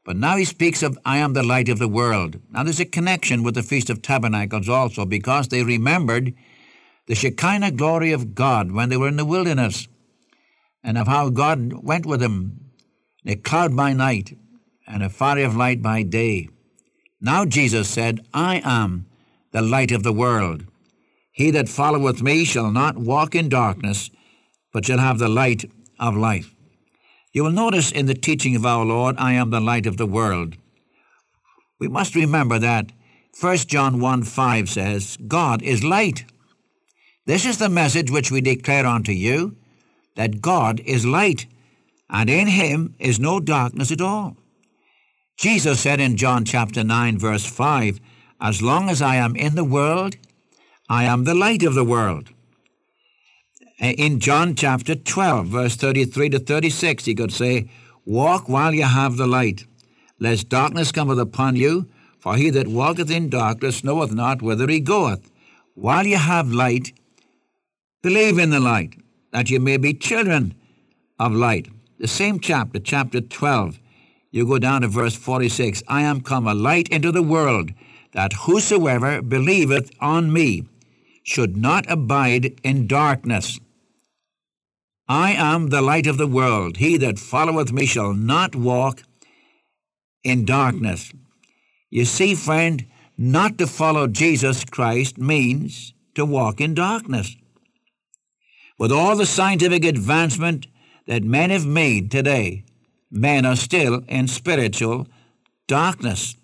But 0.04 0.16
now 0.16 0.36
he 0.36 0.44
speaks 0.44 0.82
of, 0.82 0.98
I 1.06 1.18
am 1.18 1.32
the 1.32 1.42
light 1.42 1.68
of 1.68 1.78
the 1.78 1.88
world. 1.88 2.38
Now, 2.50 2.64
there's 2.64 2.80
a 2.80 2.84
connection 2.84 3.42
with 3.42 3.54
the 3.54 3.62
Feast 3.62 3.88
of 3.88 4.02
Tabernacles 4.02 4.68
also, 4.68 5.06
because 5.06 5.48
they 5.48 5.62
remembered 5.62 6.34
the 7.06 7.14
Shekinah 7.14 7.72
glory 7.72 8.12
of 8.12 8.34
God 8.34 8.72
when 8.72 8.90
they 8.90 8.96
were 8.96 9.08
in 9.08 9.16
the 9.16 9.24
wilderness, 9.24 9.88
and 10.84 10.98
of 10.98 11.06
how 11.06 11.30
God 11.30 11.72
went 11.82 12.04
with 12.04 12.20
them 12.20 12.72
a 13.24 13.36
cloud 13.36 13.74
by 13.76 13.92
night 13.92 14.36
and 14.86 15.02
a 15.02 15.08
fire 15.08 15.44
of 15.44 15.56
light 15.56 15.80
by 15.80 16.02
day. 16.02 16.48
Now 17.20 17.44
Jesus 17.44 17.88
said, 17.88 18.26
I 18.34 18.60
am 18.64 19.06
the 19.52 19.62
light 19.62 19.92
of 19.92 20.02
the 20.02 20.12
world. 20.12 20.64
He 21.30 21.50
that 21.52 21.68
followeth 21.68 22.20
me 22.20 22.44
shall 22.44 22.70
not 22.70 22.98
walk 22.98 23.34
in 23.34 23.48
darkness, 23.48 24.10
but 24.72 24.84
shall 24.84 24.98
have 24.98 25.18
the 25.18 25.28
light 25.28 25.70
of 25.98 26.16
life. 26.16 26.51
You 27.32 27.44
will 27.44 27.50
notice 27.50 27.90
in 27.90 28.06
the 28.06 28.14
teaching 28.14 28.54
of 28.56 28.66
our 28.66 28.84
Lord, 28.84 29.16
I 29.18 29.32
am 29.32 29.50
the 29.50 29.60
light 29.60 29.86
of 29.86 29.96
the 29.96 30.06
world. 30.06 30.56
We 31.80 31.88
must 31.88 32.14
remember 32.14 32.58
that 32.58 32.92
1 33.40 33.56
John 33.58 34.00
1 34.00 34.24
5 34.24 34.68
says, 34.68 35.16
God 35.26 35.62
is 35.62 35.82
light. 35.82 36.26
This 37.24 37.46
is 37.46 37.56
the 37.56 37.70
message 37.70 38.10
which 38.10 38.30
we 38.30 38.42
declare 38.42 38.84
unto 38.84 39.12
you, 39.12 39.56
that 40.16 40.42
God 40.42 40.80
is 40.80 41.06
light, 41.06 41.46
and 42.10 42.28
in 42.28 42.48
him 42.48 42.94
is 42.98 43.18
no 43.18 43.40
darkness 43.40 43.90
at 43.90 44.02
all. 44.02 44.36
Jesus 45.38 45.80
said 45.80 46.00
in 46.00 46.18
John 46.18 46.44
chapter 46.44 46.84
9, 46.84 47.18
verse 47.18 47.46
5, 47.46 47.98
As 48.40 48.60
long 48.60 48.90
as 48.90 49.00
I 49.00 49.16
am 49.16 49.34
in 49.36 49.54
the 49.54 49.64
world, 49.64 50.16
I 50.90 51.04
am 51.04 51.24
the 51.24 51.34
light 51.34 51.62
of 51.62 51.74
the 51.74 51.84
world. 51.84 52.28
Uh, 53.82 53.86
in 53.98 54.20
John 54.20 54.54
chapter 54.54 54.94
12, 54.94 55.46
verse 55.48 55.74
33 55.74 56.28
to 56.30 56.38
36, 56.38 57.04
he 57.04 57.16
could 57.16 57.32
say, 57.32 57.68
Walk 58.06 58.48
while 58.48 58.72
you 58.72 58.84
have 58.84 59.16
the 59.16 59.26
light, 59.26 59.66
lest 60.20 60.48
darkness 60.48 60.92
cometh 60.92 61.18
upon 61.18 61.56
you, 61.56 61.88
for 62.20 62.36
he 62.36 62.48
that 62.50 62.68
walketh 62.68 63.10
in 63.10 63.28
darkness 63.28 63.82
knoweth 63.82 64.12
not 64.12 64.40
whither 64.40 64.68
he 64.68 64.78
goeth. 64.78 65.32
While 65.74 66.06
you 66.06 66.16
have 66.16 66.52
light, 66.52 66.92
believe 68.02 68.38
in 68.38 68.50
the 68.50 68.60
light, 68.60 68.94
that 69.32 69.50
you 69.50 69.58
may 69.58 69.78
be 69.78 69.94
children 69.94 70.54
of 71.18 71.32
light. 71.32 71.66
The 71.98 72.06
same 72.06 72.38
chapter, 72.38 72.78
chapter 72.78 73.20
12, 73.20 73.80
you 74.30 74.46
go 74.46 74.60
down 74.60 74.82
to 74.82 74.88
verse 74.88 75.16
46 75.16 75.82
I 75.88 76.02
am 76.02 76.20
come 76.20 76.46
a 76.46 76.54
light 76.54 76.88
into 76.90 77.10
the 77.10 77.22
world, 77.22 77.72
that 78.12 78.32
whosoever 78.44 79.20
believeth 79.22 79.90
on 80.00 80.32
me 80.32 80.66
should 81.24 81.56
not 81.56 81.90
abide 81.90 82.60
in 82.62 82.86
darkness. 82.86 83.58
I 85.12 85.32
am 85.32 85.68
the 85.68 85.82
light 85.82 86.06
of 86.06 86.16
the 86.16 86.26
world. 86.26 86.78
He 86.78 86.96
that 86.96 87.18
followeth 87.18 87.70
me 87.70 87.84
shall 87.84 88.14
not 88.14 88.56
walk 88.56 89.02
in 90.24 90.46
darkness. 90.46 91.12
You 91.90 92.06
see, 92.06 92.34
friend, 92.34 92.86
not 93.18 93.58
to 93.58 93.66
follow 93.66 94.06
Jesus 94.06 94.64
Christ 94.64 95.18
means 95.18 95.92
to 96.14 96.24
walk 96.24 96.62
in 96.62 96.72
darkness. 96.72 97.36
With 98.78 98.90
all 98.90 99.14
the 99.14 99.26
scientific 99.26 99.84
advancement 99.84 100.66
that 101.06 101.22
men 101.22 101.50
have 101.50 101.66
made 101.66 102.10
today, 102.10 102.64
men 103.10 103.44
are 103.44 103.56
still 103.56 104.04
in 104.08 104.28
spiritual 104.28 105.08
darkness. 105.68 106.36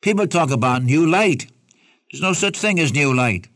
People 0.00 0.28
talk 0.28 0.52
about 0.52 0.84
new 0.84 1.04
light. 1.04 1.50
There's 2.12 2.22
no 2.22 2.34
such 2.34 2.56
thing 2.56 2.78
as 2.78 2.94
new 2.94 3.12
light. 3.12 3.48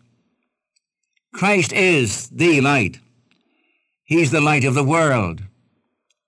Christ 1.32 1.72
is 1.72 2.28
the 2.30 2.60
light. 2.60 2.98
He's 4.10 4.32
the 4.32 4.40
light 4.40 4.64
of 4.64 4.74
the 4.74 4.82
world. 4.82 5.44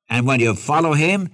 And 0.09 0.25
when 0.25 0.39
you 0.39 0.55
follow 0.55 0.93
him, 0.93 1.31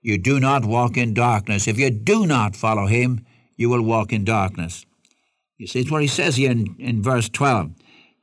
you 0.00 0.18
do 0.18 0.38
not 0.38 0.64
walk 0.64 0.96
in 0.96 1.14
darkness. 1.14 1.66
If 1.66 1.80
you 1.80 1.90
do 1.90 2.28
not 2.28 2.54
follow 2.54 2.86
him, 2.86 3.26
you 3.56 3.68
will 3.68 3.82
walk 3.82 4.12
in 4.12 4.24
darkness. 4.24 4.86
You 5.58 5.66
see, 5.66 5.80
it's 5.80 5.90
what 5.90 6.02
he 6.02 6.06
says 6.06 6.36
here 6.36 6.52
in, 6.52 6.76
in 6.78 7.02
verse 7.02 7.28
12. 7.28 7.72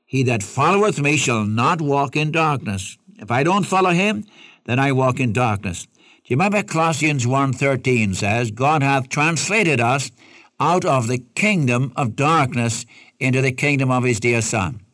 He 0.06 0.24
that 0.24 0.44
followeth 0.44 1.02
me 1.02 1.18
shall 1.18 1.44
not 1.44 1.82
walk 1.82 2.16
in 2.16 2.32
darkness. 2.32 2.98
If 3.20 3.32
I 3.32 3.44
don't 3.44 3.66
follow 3.66 3.90
him, 3.90 4.24
then 4.64 4.80
I 4.80 4.94
walk 4.94 5.20
in 5.20 5.34
darkness. 5.34 5.88
Do 5.88 5.92
you 6.28 6.38
remember 6.38 6.64
Colossians 6.64 7.26
1.13 7.26 8.16
says, 8.16 8.50
God 8.50 8.82
hath 8.82 9.10
translated 9.10 9.82
us 9.82 10.10
out 10.58 10.86
of 10.86 11.10
the 11.10 11.20
kingdom 11.36 11.92
of 11.98 12.16
darkness 12.16 12.86
into 13.20 13.42
the 13.42 13.52
kingdom 13.52 13.92
of 13.92 14.06
his 14.06 14.22
dear 14.22 14.42
Son. 14.42 14.87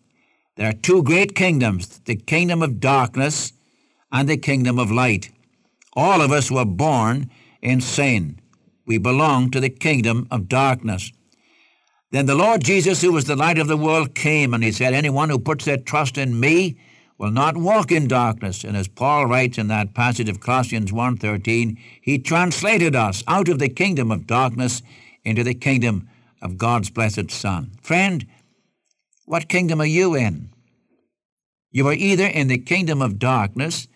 There 0.56 0.70
are 0.70 0.74
two 0.74 1.02
great 1.04 1.36
kingdoms, 1.36 2.00
the 2.06 2.16
kingdom 2.16 2.62
of 2.62 2.80
darkness 2.80 3.54
and 4.12 4.30
the 4.30 4.38
kingdom 4.38 4.78
of 4.78 4.92
light. 4.92 5.30
All 5.94 6.22
of 6.22 6.32
us 6.32 6.52
were 6.52 6.66
born 6.66 7.32
in 7.62 7.82
sin. 7.82 8.40
We 8.86 8.98
belong 8.98 9.50
to 9.52 9.60
the 9.60 9.70
kingdom 9.70 10.28
of 10.30 10.48
darkness. 10.48 11.12
Then 12.12 12.28
the 12.28 12.36
Lord 12.36 12.64
Jesus, 12.64 13.02
who 13.02 13.12
was 13.12 13.26
the 13.26 13.36
light 13.36 13.58
of 13.58 13.68
the 13.68 13.78
world, 13.78 14.14
came 14.14 14.54
and 14.54 14.64
he 14.64 14.72
said, 14.72 14.94
Anyone 14.94 15.30
who 15.30 15.40
puts 15.40 15.66
their 15.66 15.78
trust 15.78 16.18
in 16.18 16.40
me 16.40 16.78
will 17.18 17.32
not 17.32 17.58
walk 17.58 17.92
in 17.92 18.08
darkness. 18.08 18.64
And 18.64 18.78
as 18.78 18.88
Paul 18.88 19.26
writes 19.26 19.58
in 19.58 19.68
that 19.70 19.96
passage 19.96 20.30
of 20.30 20.40
Colossians 20.40 20.92
1.13, 20.92 21.78
he 22.02 22.20
translated 22.20 22.96
us 22.96 23.24
out 23.28 23.50
of 23.50 23.58
the 23.58 23.70
kingdom 23.70 24.12
of 24.12 24.28
darkness 24.28 24.84
into 25.24 25.44
the 25.44 25.56
kingdom 25.56 26.08
of 26.42 26.58
God's 26.58 26.92
blessed 26.92 27.32
Son. 27.32 27.72
Friend, 27.82 28.26
what 29.26 29.50
kingdom 29.50 29.82
are 29.82 29.86
you 29.86 30.16
in? 30.16 30.50
You 31.72 31.88
are 31.88 31.94
either 31.94 32.26
in 32.26 32.48
the 32.48 32.58
kingdom 32.58 33.02
of 33.02 33.20
darkness 33.20 33.88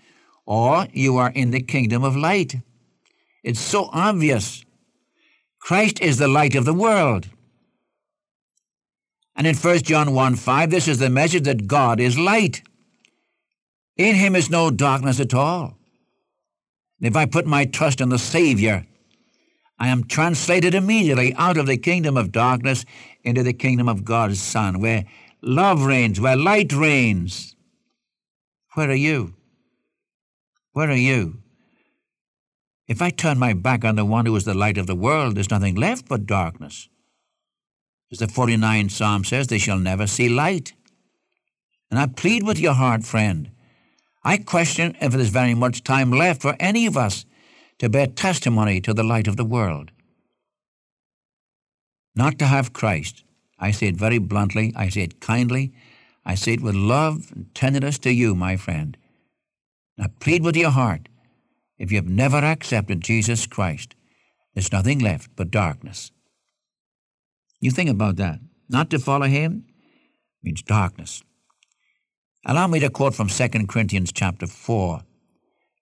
or 0.45 0.87
you 0.93 1.17
are 1.17 1.31
in 1.31 1.51
the 1.51 1.61
kingdom 1.61 2.03
of 2.03 2.15
light. 2.15 2.55
It's 3.43 3.59
so 3.59 3.89
obvious. 3.93 4.65
Christ 5.59 6.01
is 6.01 6.17
the 6.17 6.27
light 6.27 6.55
of 6.55 6.65
the 6.65 6.73
world. 6.73 7.27
And 9.35 9.45
in 9.45 9.55
1 9.55 9.79
John 9.79 10.13
1 10.13 10.35
5, 10.35 10.71
this 10.71 10.87
is 10.87 10.97
the 10.97 11.09
message 11.09 11.43
that 11.43 11.67
God 11.67 11.99
is 11.99 12.17
light. 12.17 12.63
In 13.95 14.15
him 14.15 14.35
is 14.35 14.49
no 14.49 14.71
darkness 14.71 15.19
at 15.19 15.33
all. 15.33 15.77
And 16.99 17.07
If 17.07 17.15
I 17.15 17.25
put 17.25 17.45
my 17.45 17.65
trust 17.65 18.01
in 18.01 18.09
the 18.09 18.17
Savior, 18.19 18.87
I 19.79 19.89
am 19.89 20.05
translated 20.05 20.73
immediately 20.73 21.33
out 21.35 21.57
of 21.57 21.67
the 21.67 21.77
kingdom 21.77 22.17
of 22.17 22.31
darkness 22.31 22.83
into 23.23 23.43
the 23.43 23.53
kingdom 23.53 23.87
of 23.87 24.03
God's 24.03 24.41
Son, 24.41 24.79
where 24.79 25.05
love 25.41 25.85
reigns, 25.85 26.19
where 26.19 26.35
light 26.35 26.73
reigns. 26.73 27.55
Where 28.73 28.89
are 28.89 28.95
you? 28.95 29.35
Where 30.73 30.89
are 30.89 30.95
you? 30.95 31.41
If 32.87 33.01
I 33.01 33.09
turn 33.09 33.37
my 33.37 33.53
back 33.53 33.83
on 33.83 33.95
the 33.95 34.05
one 34.05 34.25
who 34.25 34.35
is 34.35 34.45
the 34.45 34.53
light 34.53 34.77
of 34.77 34.87
the 34.87 34.95
world, 34.95 35.35
there's 35.35 35.51
nothing 35.51 35.75
left 35.75 36.07
but 36.07 36.25
darkness. 36.25 36.89
As 38.11 38.19
the 38.19 38.27
49th 38.27 38.91
Psalm 38.91 39.25
says, 39.25 39.47
they 39.47 39.57
shall 39.57 39.79
never 39.79 40.07
see 40.07 40.29
light. 40.29 40.73
And 41.91 41.99
I 41.99 42.07
plead 42.07 42.43
with 42.43 42.59
your 42.59 42.73
heart, 42.73 43.03
friend. 43.03 43.51
I 44.23 44.37
question 44.37 44.95
if 45.01 45.11
there's 45.11 45.29
very 45.29 45.53
much 45.53 45.83
time 45.83 46.11
left 46.11 46.41
for 46.41 46.55
any 46.59 46.85
of 46.85 46.97
us 46.97 47.25
to 47.79 47.89
bear 47.89 48.07
testimony 48.07 48.81
to 48.81 48.93
the 48.93 49.03
light 49.03 49.27
of 49.27 49.37
the 49.37 49.45
world. 49.45 49.91
Not 52.15 52.39
to 52.39 52.45
have 52.45 52.73
Christ. 52.73 53.23
I 53.59 53.71
say 53.71 53.87
it 53.87 53.95
very 53.95 54.17
bluntly, 54.17 54.73
I 54.75 54.89
say 54.89 55.01
it 55.01 55.19
kindly, 55.19 55.73
I 56.25 56.35
say 56.35 56.53
it 56.53 56.61
with 56.61 56.75
love 56.75 57.31
and 57.33 57.53
tenderness 57.55 57.97
to 57.99 58.11
you, 58.11 58.35
my 58.35 58.57
friend. 58.57 58.97
I 59.99 60.07
plead 60.19 60.43
with 60.43 60.55
your 60.55 60.71
heart. 60.71 61.09
If 61.77 61.91
you 61.91 61.97
have 61.97 62.09
never 62.09 62.37
accepted 62.37 63.01
Jesus 63.01 63.45
Christ, 63.47 63.95
there's 64.53 64.71
nothing 64.71 64.99
left 64.99 65.31
but 65.35 65.51
darkness. 65.51 66.11
You 67.59 67.71
think 67.71 67.89
about 67.89 68.17
that. 68.17 68.39
Not 68.69 68.89
to 68.89 68.99
follow 68.99 69.27
him 69.27 69.65
means 70.43 70.61
darkness. 70.61 71.23
Allow 72.45 72.67
me 72.67 72.79
to 72.79 72.89
quote 72.89 73.15
from 73.15 73.27
2 73.27 73.47
Corinthians 73.67 74.11
chapter 74.11 74.47
4, 74.47 75.01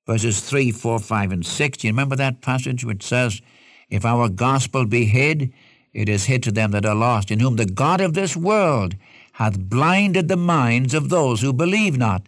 verses 0.06 0.42
3, 0.42 0.72
4, 0.72 1.00
5, 1.00 1.32
and 1.32 1.46
6. 1.46 1.78
Do 1.78 1.88
you 1.88 1.94
remember 1.94 2.16
that 2.16 2.42
passage 2.42 2.84
which 2.84 3.04
says, 3.04 3.42
If 3.90 4.06
our 4.06 4.30
gospel 4.30 4.86
be 4.86 5.06
hid, 5.06 5.52
it 5.94 6.10
is 6.10 6.26
hid 6.26 6.44
to 6.44 6.52
them 6.52 6.72
that 6.72 6.86
are 6.86 6.96
lost, 6.96 7.32
in 7.32 7.40
whom 7.40 7.56
the 7.56 7.66
God 7.66 8.02
of 8.02 8.14
this 8.14 8.36
world 8.36 8.96
hath 9.34 9.60
blinded 9.60 10.28
the 10.28 10.38
minds 10.38 10.94
of 10.94 11.10
those 11.10 11.42
who 11.42 11.54
believe 11.54 11.98
not, 11.98 12.28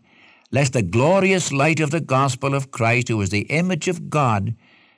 lest 0.52 0.74
the 0.74 0.82
glorious 0.82 1.52
light 1.52 1.80
of 1.80 1.92
the 1.92 2.02
gospel 2.02 2.54
of 2.56 2.72
Christ, 2.72 3.10
who 3.10 3.22
is 3.22 3.30
the 3.30 3.42
image 3.42 3.88
of 3.88 4.10
God, 4.10 4.56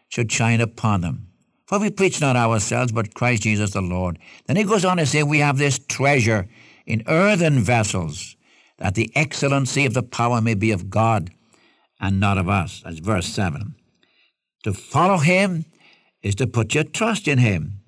should 0.07 0.31
shine 0.31 0.61
upon 0.61 1.01
them. 1.01 1.27
For 1.65 1.79
we 1.79 1.91
preach 1.91 2.19
not 2.19 2.35
ourselves, 2.35 2.91
but 2.91 3.13
Christ 3.13 3.43
Jesus 3.43 3.71
the 3.71 3.81
Lord. 3.81 4.17
Then 4.45 4.55
he 4.55 4.63
goes 4.63 4.85
on 4.85 4.97
to 4.97 5.05
say, 5.05 5.21
We 5.21 5.39
have 5.39 5.57
this 5.57 5.79
treasure 5.79 6.47
in 6.85 7.03
earthen 7.07 7.59
vessels, 7.59 8.35
that 8.77 8.95
the 8.95 9.11
excellency 9.15 9.85
of 9.85 9.93
the 9.93 10.01
power 10.01 10.41
may 10.41 10.55
be 10.55 10.71
of 10.71 10.89
God 10.89 11.31
and 11.99 12.19
not 12.19 12.37
of 12.37 12.47
us. 12.47 12.81
That's 12.83 12.99
verse 12.99 13.27
7. 13.27 13.75
To 14.63 14.73
follow 14.73 15.17
him 15.17 15.65
is 16.21 16.35
to 16.35 16.47
put 16.47 16.73
your 16.73 16.83
trust 16.83 17.27
in 17.27 17.39
him. 17.39 17.79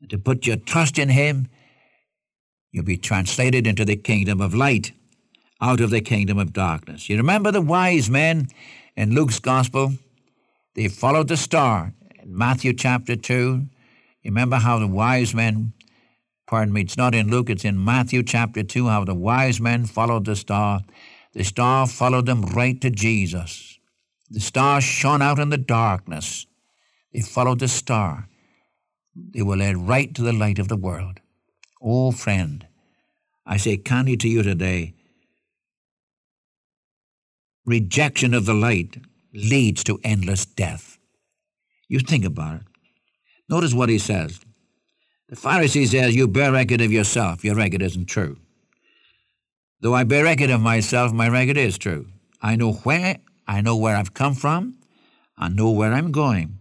And 0.00 0.10
to 0.10 0.18
put 0.18 0.46
your 0.46 0.56
trust 0.56 0.98
in 0.98 1.08
him, 1.08 1.48
you'll 2.70 2.84
be 2.84 2.96
translated 2.96 3.66
into 3.66 3.84
the 3.84 3.96
kingdom 3.96 4.40
of 4.40 4.54
light, 4.54 4.92
out 5.60 5.80
of 5.80 5.90
the 5.90 6.00
kingdom 6.00 6.38
of 6.38 6.52
darkness. 6.52 7.08
You 7.08 7.16
remember 7.16 7.50
the 7.50 7.60
wise 7.60 8.08
men 8.08 8.48
in 8.96 9.14
Luke's 9.14 9.40
gospel? 9.40 9.94
They 10.74 10.88
followed 10.88 11.28
the 11.28 11.36
star 11.36 11.94
in 12.22 12.36
Matthew 12.36 12.72
chapter 12.72 13.16
2. 13.16 13.34
You 14.22 14.30
remember 14.30 14.56
how 14.56 14.78
the 14.78 14.86
wise 14.86 15.34
men, 15.34 15.72
pardon 16.46 16.72
me, 16.72 16.82
it's 16.82 16.96
not 16.96 17.14
in 17.14 17.30
Luke, 17.30 17.50
it's 17.50 17.64
in 17.64 17.84
Matthew 17.84 18.22
chapter 18.22 18.62
2, 18.62 18.86
how 18.86 19.04
the 19.04 19.14
wise 19.14 19.60
men 19.60 19.86
followed 19.86 20.24
the 20.24 20.36
star. 20.36 20.82
The 21.34 21.44
star 21.44 21.86
followed 21.86 22.26
them 22.26 22.42
right 22.42 22.80
to 22.80 22.90
Jesus. 22.90 23.78
The 24.30 24.40
star 24.40 24.80
shone 24.80 25.22
out 25.22 25.38
in 25.38 25.50
the 25.50 25.58
darkness. 25.58 26.46
They 27.12 27.20
followed 27.20 27.60
the 27.60 27.68
star. 27.68 28.28
They 29.14 29.42
were 29.42 29.56
led 29.56 29.76
right 29.88 30.14
to 30.14 30.22
the 30.22 30.32
light 30.32 30.58
of 30.58 30.68
the 30.68 30.76
world. 30.76 31.20
Oh, 31.82 32.12
friend, 32.12 32.66
I 33.46 33.56
say 33.56 33.76
kindly 33.76 34.16
to 34.18 34.28
you 34.28 34.42
today, 34.42 34.94
rejection 37.64 38.34
of 38.34 38.46
the 38.46 38.54
light 38.54 38.98
leads 39.32 39.84
to 39.84 40.00
endless 40.04 40.44
death. 40.44 40.98
You 41.88 42.00
think 42.00 42.24
about 42.24 42.56
it. 42.56 42.66
Notice 43.48 43.72
what 43.72 43.88
he 43.88 43.98
says. 43.98 44.40
The 45.28 45.36
Pharisee 45.36 45.86
says, 45.86 46.14
You 46.14 46.28
bear 46.28 46.52
record 46.52 46.80
of 46.80 46.92
yourself. 46.92 47.44
Your 47.44 47.54
record 47.54 47.82
isn't 47.82 48.06
true. 48.06 48.38
Though 49.80 49.94
I 49.94 50.02
bear 50.04 50.24
record 50.24 50.50
of 50.50 50.60
myself, 50.60 51.12
my 51.12 51.28
record 51.28 51.56
is 51.56 51.78
true. 51.78 52.08
I 52.42 52.56
know 52.56 52.72
where, 52.72 53.18
I 53.46 53.60
know 53.60 53.76
where 53.76 53.96
I've 53.96 54.12
come 54.12 54.34
from, 54.34 54.76
I 55.36 55.48
know 55.48 55.70
where 55.70 55.92
I'm 55.92 56.10
going. 56.10 56.58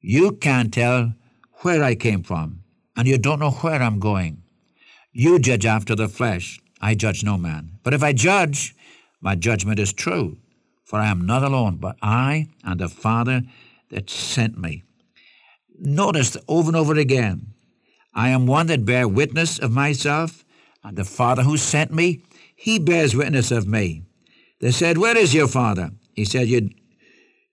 You 0.00 0.32
can't 0.32 0.72
tell 0.72 1.12
where 1.60 1.84
I 1.84 1.94
came 1.94 2.22
from, 2.22 2.62
and 2.96 3.06
you 3.06 3.18
don't 3.18 3.40
know 3.40 3.50
where 3.50 3.82
I'm 3.82 3.98
going. 3.98 4.42
You 5.12 5.38
judge 5.38 5.66
after 5.66 5.94
the 5.94 6.08
flesh. 6.08 6.58
I 6.80 6.94
judge 6.94 7.22
no 7.22 7.36
man. 7.36 7.72
But 7.82 7.92
if 7.92 8.02
I 8.02 8.14
judge, 8.14 8.74
my 9.20 9.34
judgment 9.34 9.78
is 9.78 9.92
true. 9.92 10.38
For 10.84 10.98
I 10.98 11.08
am 11.08 11.26
not 11.26 11.42
alone, 11.42 11.76
but 11.76 11.96
I 12.00 12.48
and 12.64 12.80
the 12.80 12.88
Father 12.88 13.42
that 13.90 14.08
sent 14.08 14.58
me. 14.58 14.82
Notice 15.78 16.38
over 16.48 16.70
and 16.70 16.76
over 16.76 16.94
again, 16.96 17.52
I 18.14 18.30
am 18.30 18.46
one 18.46 18.66
that 18.68 18.86
bear 18.86 19.06
witness 19.06 19.58
of 19.58 19.72
myself, 19.72 20.44
and 20.82 20.96
the 20.96 21.04
Father 21.04 21.42
who 21.42 21.56
sent 21.56 21.92
me, 21.92 22.22
he 22.60 22.78
bears 22.78 23.16
witness 23.16 23.50
of 23.50 23.66
me. 23.66 24.02
They 24.60 24.70
said, 24.70 24.98
Where 24.98 25.16
is 25.16 25.32
your 25.32 25.48
Father? 25.48 25.92
He 26.14 26.26
said, 26.26 26.46
You, 26.46 26.68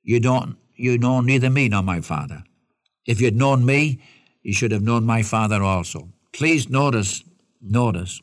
you 0.04 0.20
don't 0.20 0.58
you 0.76 0.98
know 0.98 1.22
neither 1.22 1.50
me 1.50 1.70
nor 1.70 1.82
my 1.82 2.02
Father. 2.02 2.44
If 3.06 3.22
you'd 3.22 3.38
known 3.38 3.66
me, 3.66 4.02
you 4.44 4.52
should 4.52 4.74
have 4.74 4.82
known 4.82 5.06
my 5.06 5.24
Father 5.24 5.64
also. 5.64 6.10
Please 6.34 6.70
notice, 6.70 7.24
notice. 7.62 8.22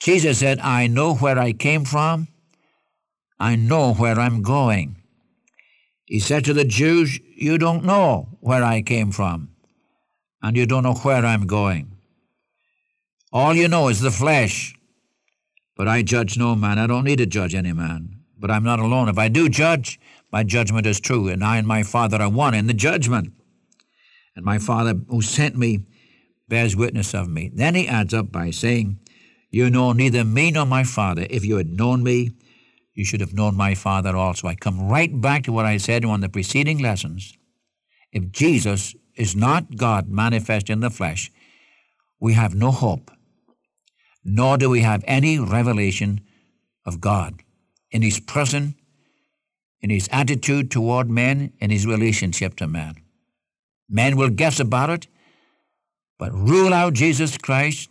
Jesus 0.00 0.38
said, 0.38 0.60
I 0.60 0.86
know 0.86 1.14
where 1.14 1.38
I 1.38 1.54
came 1.54 1.86
from, 1.86 2.28
I 3.40 3.56
know 3.56 3.94
where 3.94 4.20
I'm 4.20 4.42
going. 4.42 4.96
He 6.04 6.20
said 6.20 6.44
to 6.44 6.52
the 6.52 6.66
Jews, 6.66 7.18
You 7.34 7.56
don't 7.56 7.84
know 7.84 8.36
where 8.40 8.62
I 8.62 8.82
came 8.82 9.12
from, 9.12 9.48
and 10.42 10.58
you 10.58 10.66
don't 10.66 10.82
know 10.82 10.94
where 10.94 11.24
I'm 11.24 11.46
going. 11.46 11.92
All 13.32 13.54
you 13.54 13.66
know 13.66 13.88
is 13.88 14.02
the 14.02 14.10
flesh. 14.10 14.75
But 15.76 15.88
I 15.88 16.02
judge 16.02 16.38
no 16.38 16.56
man. 16.56 16.78
I 16.78 16.86
don't 16.86 17.04
need 17.04 17.18
to 17.18 17.26
judge 17.26 17.54
any 17.54 17.72
man. 17.72 18.20
But 18.38 18.50
I'm 18.50 18.64
not 18.64 18.80
alone. 18.80 19.08
If 19.08 19.18
I 19.18 19.28
do 19.28 19.48
judge, 19.48 20.00
my 20.32 20.42
judgment 20.42 20.86
is 20.86 21.00
true, 21.00 21.28
and 21.28 21.44
I 21.44 21.58
and 21.58 21.66
my 21.66 21.82
Father 21.82 22.20
are 22.20 22.30
one 22.30 22.54
in 22.54 22.66
the 22.66 22.74
judgment. 22.74 23.32
And 24.34 24.44
my 24.44 24.58
Father 24.58 24.94
who 25.08 25.22
sent 25.22 25.56
me 25.56 25.80
bears 26.48 26.76
witness 26.76 27.14
of 27.14 27.28
me. 27.28 27.50
Then 27.52 27.74
he 27.74 27.88
adds 27.88 28.14
up 28.14 28.30
by 28.30 28.50
saying, 28.50 28.98
You 29.50 29.70
know 29.70 29.92
neither 29.92 30.24
me 30.24 30.50
nor 30.50 30.66
my 30.66 30.84
Father. 30.84 31.26
If 31.30 31.44
you 31.44 31.56
had 31.56 31.70
known 31.70 32.02
me, 32.02 32.32
you 32.94 33.04
should 33.04 33.20
have 33.20 33.34
known 33.34 33.56
my 33.56 33.74
Father 33.74 34.16
also. 34.16 34.48
I 34.48 34.54
come 34.54 34.88
right 34.88 35.20
back 35.20 35.44
to 35.44 35.52
what 35.52 35.66
I 35.66 35.76
said 35.76 36.02
in 36.02 36.08
one 36.08 36.22
of 36.22 36.30
the 36.30 36.32
preceding 36.32 36.78
lessons. 36.78 37.36
If 38.12 38.30
Jesus 38.30 38.94
is 39.14 39.36
not 39.36 39.76
God 39.76 40.08
manifest 40.08 40.70
in 40.70 40.80
the 40.80 40.90
flesh, 40.90 41.30
we 42.20 42.34
have 42.34 42.54
no 42.54 42.70
hope, 42.70 43.10
nor 44.26 44.58
do 44.58 44.68
we 44.68 44.80
have 44.80 45.04
any 45.06 45.38
revelation 45.38 46.20
of 46.84 47.00
God 47.00 47.42
in 47.92 48.02
His 48.02 48.18
person, 48.18 48.74
in 49.80 49.88
His 49.88 50.08
attitude 50.10 50.70
toward 50.70 51.08
men, 51.08 51.52
in 51.60 51.70
His 51.70 51.86
relationship 51.86 52.56
to 52.56 52.66
man. 52.66 52.96
Men 53.88 54.16
will 54.16 54.30
guess 54.30 54.58
about 54.58 54.90
it, 54.90 55.06
but 56.18 56.32
rule 56.32 56.74
out 56.74 56.94
Jesus 56.94 57.38
Christ, 57.38 57.88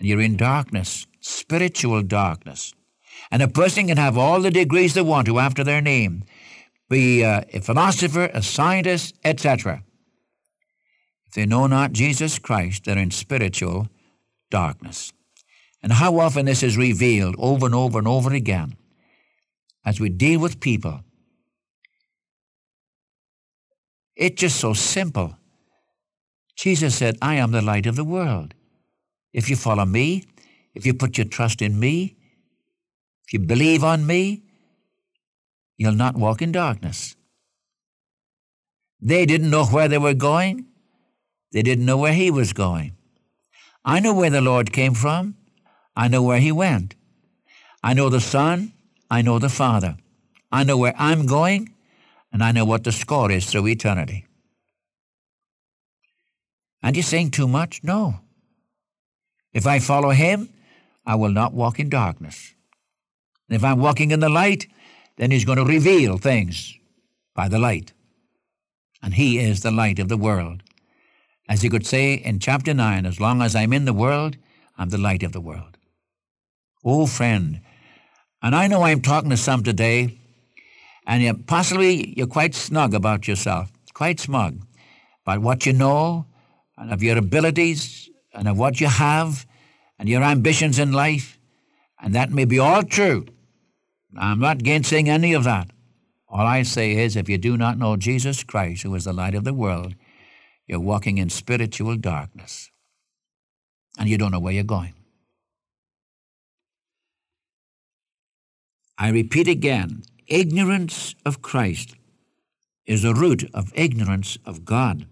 and 0.00 0.08
you're 0.08 0.20
in 0.20 0.36
darkness, 0.36 1.06
spiritual 1.20 2.02
darkness. 2.02 2.74
And 3.30 3.40
a 3.40 3.48
person 3.48 3.86
can 3.86 3.98
have 3.98 4.18
all 4.18 4.40
the 4.40 4.50
degrees 4.50 4.94
they 4.94 5.02
want 5.02 5.26
to 5.26 5.38
after 5.38 5.62
their 5.62 5.80
name, 5.80 6.24
be 6.90 7.24
uh, 7.24 7.42
a 7.52 7.60
philosopher, 7.60 8.30
a 8.34 8.42
scientist, 8.42 9.14
etc. 9.24 9.84
If 11.26 11.34
they 11.34 11.46
know 11.46 11.68
not 11.68 11.92
Jesus 11.92 12.40
Christ, 12.40 12.84
they're 12.84 12.98
in 12.98 13.12
spiritual 13.12 13.88
darkness. 14.50 15.12
And 15.86 15.92
how 15.92 16.18
often 16.18 16.46
this 16.46 16.64
is 16.64 16.76
revealed 16.76 17.36
over 17.38 17.64
and 17.64 17.74
over 17.76 18.00
and 18.00 18.08
over 18.08 18.34
again 18.34 18.74
as 19.84 20.00
we 20.00 20.08
deal 20.08 20.40
with 20.40 20.58
people. 20.58 20.98
It's 24.16 24.40
just 24.40 24.58
so 24.58 24.72
simple. 24.72 25.36
Jesus 26.56 26.96
said, 26.96 27.16
I 27.22 27.36
am 27.36 27.52
the 27.52 27.62
light 27.62 27.86
of 27.86 27.94
the 27.94 28.02
world. 28.02 28.52
If 29.32 29.48
you 29.48 29.54
follow 29.54 29.84
me, 29.84 30.24
if 30.74 30.84
you 30.84 30.92
put 30.92 31.18
your 31.18 31.28
trust 31.28 31.62
in 31.62 31.78
me, 31.78 32.16
if 33.24 33.34
you 33.34 33.38
believe 33.38 33.84
on 33.84 34.08
me, 34.08 34.42
you'll 35.76 35.92
not 35.92 36.16
walk 36.16 36.42
in 36.42 36.50
darkness. 36.50 37.14
They 39.00 39.24
didn't 39.24 39.50
know 39.50 39.66
where 39.66 39.86
they 39.86 39.98
were 39.98 40.14
going. 40.14 40.66
They 41.52 41.62
didn't 41.62 41.86
know 41.86 41.98
where 41.98 42.12
he 42.12 42.32
was 42.32 42.52
going. 42.52 42.96
I 43.84 44.00
know 44.00 44.14
where 44.14 44.30
the 44.30 44.40
Lord 44.40 44.72
came 44.72 44.94
from. 44.94 45.36
I 45.96 46.08
know 46.08 46.22
where 46.22 46.40
he 46.40 46.52
went. 46.52 46.94
I 47.82 47.94
know 47.94 48.08
the 48.08 48.20
Son. 48.20 48.72
I 49.10 49.22
know 49.22 49.38
the 49.38 49.48
Father. 49.48 49.96
I 50.52 50.64
know 50.64 50.76
where 50.76 50.94
I'm 50.98 51.26
going, 51.26 51.72
and 52.32 52.42
I 52.42 52.52
know 52.52 52.64
what 52.64 52.84
the 52.84 52.92
score 52.92 53.30
is 53.30 53.46
through 53.46 53.68
eternity. 53.68 54.26
And 56.82 56.96
you 56.96 57.02
saying 57.02 57.30
too 57.30 57.48
much? 57.48 57.82
No. 57.82 58.20
If 59.52 59.66
I 59.66 59.78
follow 59.78 60.10
him, 60.10 60.50
I 61.04 61.14
will 61.14 61.30
not 61.30 61.54
walk 61.54 61.80
in 61.80 61.88
darkness. 61.88 62.54
And 63.48 63.56
If 63.56 63.64
I'm 63.64 63.78
walking 63.78 64.10
in 64.10 64.20
the 64.20 64.28
light, 64.28 64.66
then 65.16 65.30
He's 65.30 65.44
going 65.44 65.58
to 65.58 65.64
reveal 65.64 66.18
things 66.18 66.74
by 67.34 67.48
the 67.48 67.58
light. 67.58 67.92
And 69.02 69.14
He 69.14 69.38
is 69.38 69.60
the 69.60 69.70
light 69.70 69.98
of 69.98 70.08
the 70.08 70.16
world. 70.16 70.62
As 71.48 71.62
He 71.62 71.68
could 71.68 71.86
say 71.86 72.14
in 72.14 72.40
chapter 72.40 72.74
9, 72.74 73.06
as 73.06 73.20
long 73.20 73.40
as 73.40 73.54
I'm 73.54 73.72
in 73.72 73.84
the 73.84 73.92
world, 73.92 74.36
I'm 74.76 74.90
the 74.90 74.98
light 74.98 75.22
of 75.22 75.32
the 75.32 75.40
world. 75.40 75.75
Oh, 76.88 77.04
friend, 77.06 77.62
and 78.40 78.54
I 78.54 78.68
know 78.68 78.84
I'm 78.84 79.00
talking 79.00 79.30
to 79.30 79.36
some 79.36 79.64
today, 79.64 80.20
and 81.04 81.20
you, 81.20 81.34
possibly 81.34 82.14
you're 82.16 82.28
quite 82.28 82.54
snug 82.54 82.94
about 82.94 83.26
yourself, 83.26 83.72
quite 83.92 84.20
smug 84.20 84.64
about 85.24 85.40
what 85.40 85.66
you 85.66 85.72
know, 85.72 86.26
and 86.78 86.92
of 86.92 87.02
your 87.02 87.18
abilities, 87.18 88.08
and 88.32 88.46
of 88.46 88.56
what 88.56 88.80
you 88.80 88.86
have, 88.86 89.44
and 89.98 90.08
your 90.08 90.22
ambitions 90.22 90.78
in 90.78 90.92
life, 90.92 91.40
and 92.00 92.14
that 92.14 92.30
may 92.30 92.44
be 92.44 92.60
all 92.60 92.84
true. 92.84 93.26
I'm 94.16 94.38
not 94.38 94.58
gainsaying 94.58 95.08
any 95.08 95.32
of 95.32 95.42
that. 95.42 95.68
All 96.28 96.46
I 96.46 96.62
say 96.62 96.92
is 96.92 97.16
if 97.16 97.28
you 97.28 97.36
do 97.36 97.56
not 97.56 97.78
know 97.78 97.96
Jesus 97.96 98.44
Christ, 98.44 98.84
who 98.84 98.94
is 98.94 99.06
the 99.06 99.12
light 99.12 99.34
of 99.34 99.42
the 99.42 99.54
world, 99.54 99.96
you're 100.68 100.78
walking 100.78 101.18
in 101.18 101.30
spiritual 101.30 101.96
darkness. 101.96 102.70
And 103.98 104.08
you 104.08 104.18
don't 104.18 104.30
know 104.30 104.38
where 104.38 104.52
you're 104.52 104.62
going. 104.62 104.95
I 108.98 109.10
repeat 109.10 109.48
again 109.48 110.02
ignorance 110.26 111.14
of 111.24 111.42
Christ 111.42 111.94
is 112.86 113.02
the 113.02 113.14
root 113.14 113.48
of 113.52 113.72
ignorance 113.74 114.38
of 114.46 114.64
God. 114.64 115.06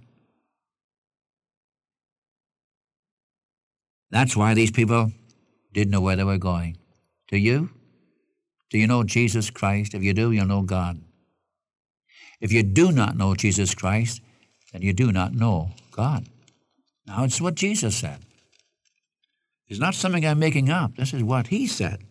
That's 4.10 4.36
why 4.36 4.54
these 4.54 4.70
people 4.70 5.12
didn't 5.72 5.90
know 5.90 6.00
where 6.00 6.16
they 6.16 6.24
were 6.24 6.38
going. 6.38 6.78
Do 7.28 7.36
you? 7.36 7.70
Do 8.70 8.78
you 8.78 8.86
know 8.86 9.02
Jesus 9.02 9.50
Christ? 9.50 9.94
If 9.94 10.02
you 10.02 10.14
do, 10.14 10.30
you'll 10.30 10.46
know 10.46 10.62
God. 10.62 11.00
If 12.40 12.52
you 12.52 12.62
do 12.62 12.92
not 12.92 13.16
know 13.16 13.34
Jesus 13.34 13.74
Christ, 13.74 14.20
then 14.72 14.82
you 14.82 14.92
do 14.92 15.12
not 15.12 15.34
know 15.34 15.70
God. 15.90 16.26
Now, 17.06 17.24
it's 17.24 17.40
what 17.40 17.54
Jesus 17.54 17.96
said. 17.96 18.20
It's 19.66 19.80
not 19.80 19.94
something 19.94 20.24
I'm 20.24 20.38
making 20.38 20.70
up. 20.70 20.96
This 20.96 21.12
is 21.12 21.22
what 21.22 21.48
He 21.48 21.66
said. 21.66 22.04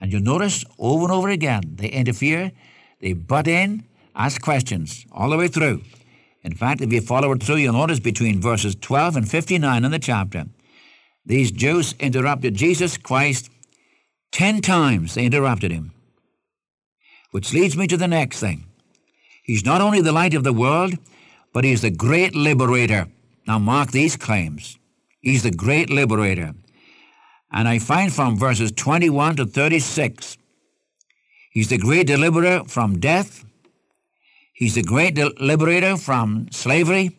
And 0.00 0.12
you'll 0.12 0.22
notice 0.22 0.64
over 0.78 1.04
and 1.04 1.12
over 1.12 1.28
again, 1.28 1.62
they 1.74 1.88
interfere, 1.88 2.52
they 3.00 3.12
butt 3.12 3.48
in, 3.48 3.84
ask 4.14 4.40
questions 4.40 5.06
all 5.12 5.30
the 5.30 5.36
way 5.36 5.48
through. 5.48 5.82
In 6.42 6.54
fact, 6.54 6.80
if 6.80 6.92
you 6.92 7.00
follow 7.00 7.32
it 7.32 7.42
through, 7.42 7.56
you'll 7.56 7.72
notice 7.72 8.00
between 8.00 8.40
verses 8.40 8.74
12 8.76 9.16
and 9.16 9.28
59 9.28 9.84
in 9.84 9.90
the 9.90 9.98
chapter, 9.98 10.46
these 11.26 11.50
Jews 11.50 11.94
interrupted 11.98 12.54
Jesus 12.54 12.96
Christ 12.96 13.50
Ten 14.30 14.60
times 14.60 15.14
they 15.14 15.24
interrupted 15.24 15.72
him. 15.72 15.92
Which 17.30 17.52
leads 17.52 17.76
me 17.76 17.86
to 17.86 17.96
the 17.96 18.08
next 18.08 18.40
thing. 18.40 18.64
He's 19.42 19.64
not 19.64 19.80
only 19.80 20.00
the 20.00 20.12
light 20.12 20.34
of 20.34 20.44
the 20.44 20.52
world, 20.52 20.94
but 21.52 21.64
he's 21.64 21.82
the 21.82 21.90
great 21.90 22.34
liberator. 22.34 23.08
Now, 23.46 23.58
mark 23.58 23.90
these 23.90 24.16
claims. 24.16 24.78
He's 25.20 25.42
the 25.42 25.50
great 25.50 25.90
liberator. 25.90 26.54
And 27.50 27.66
I 27.66 27.78
find 27.78 28.12
from 28.12 28.36
verses 28.36 28.72
21 28.72 29.36
to 29.36 29.46
36, 29.46 30.36
he's 31.50 31.68
the 31.68 31.78
great 31.78 32.06
deliverer 32.06 32.64
from 32.66 32.98
death, 32.98 33.44
he's 34.52 34.74
the 34.74 34.82
great 34.82 35.16
liberator 35.40 35.96
from 35.96 36.48
slavery, 36.50 37.16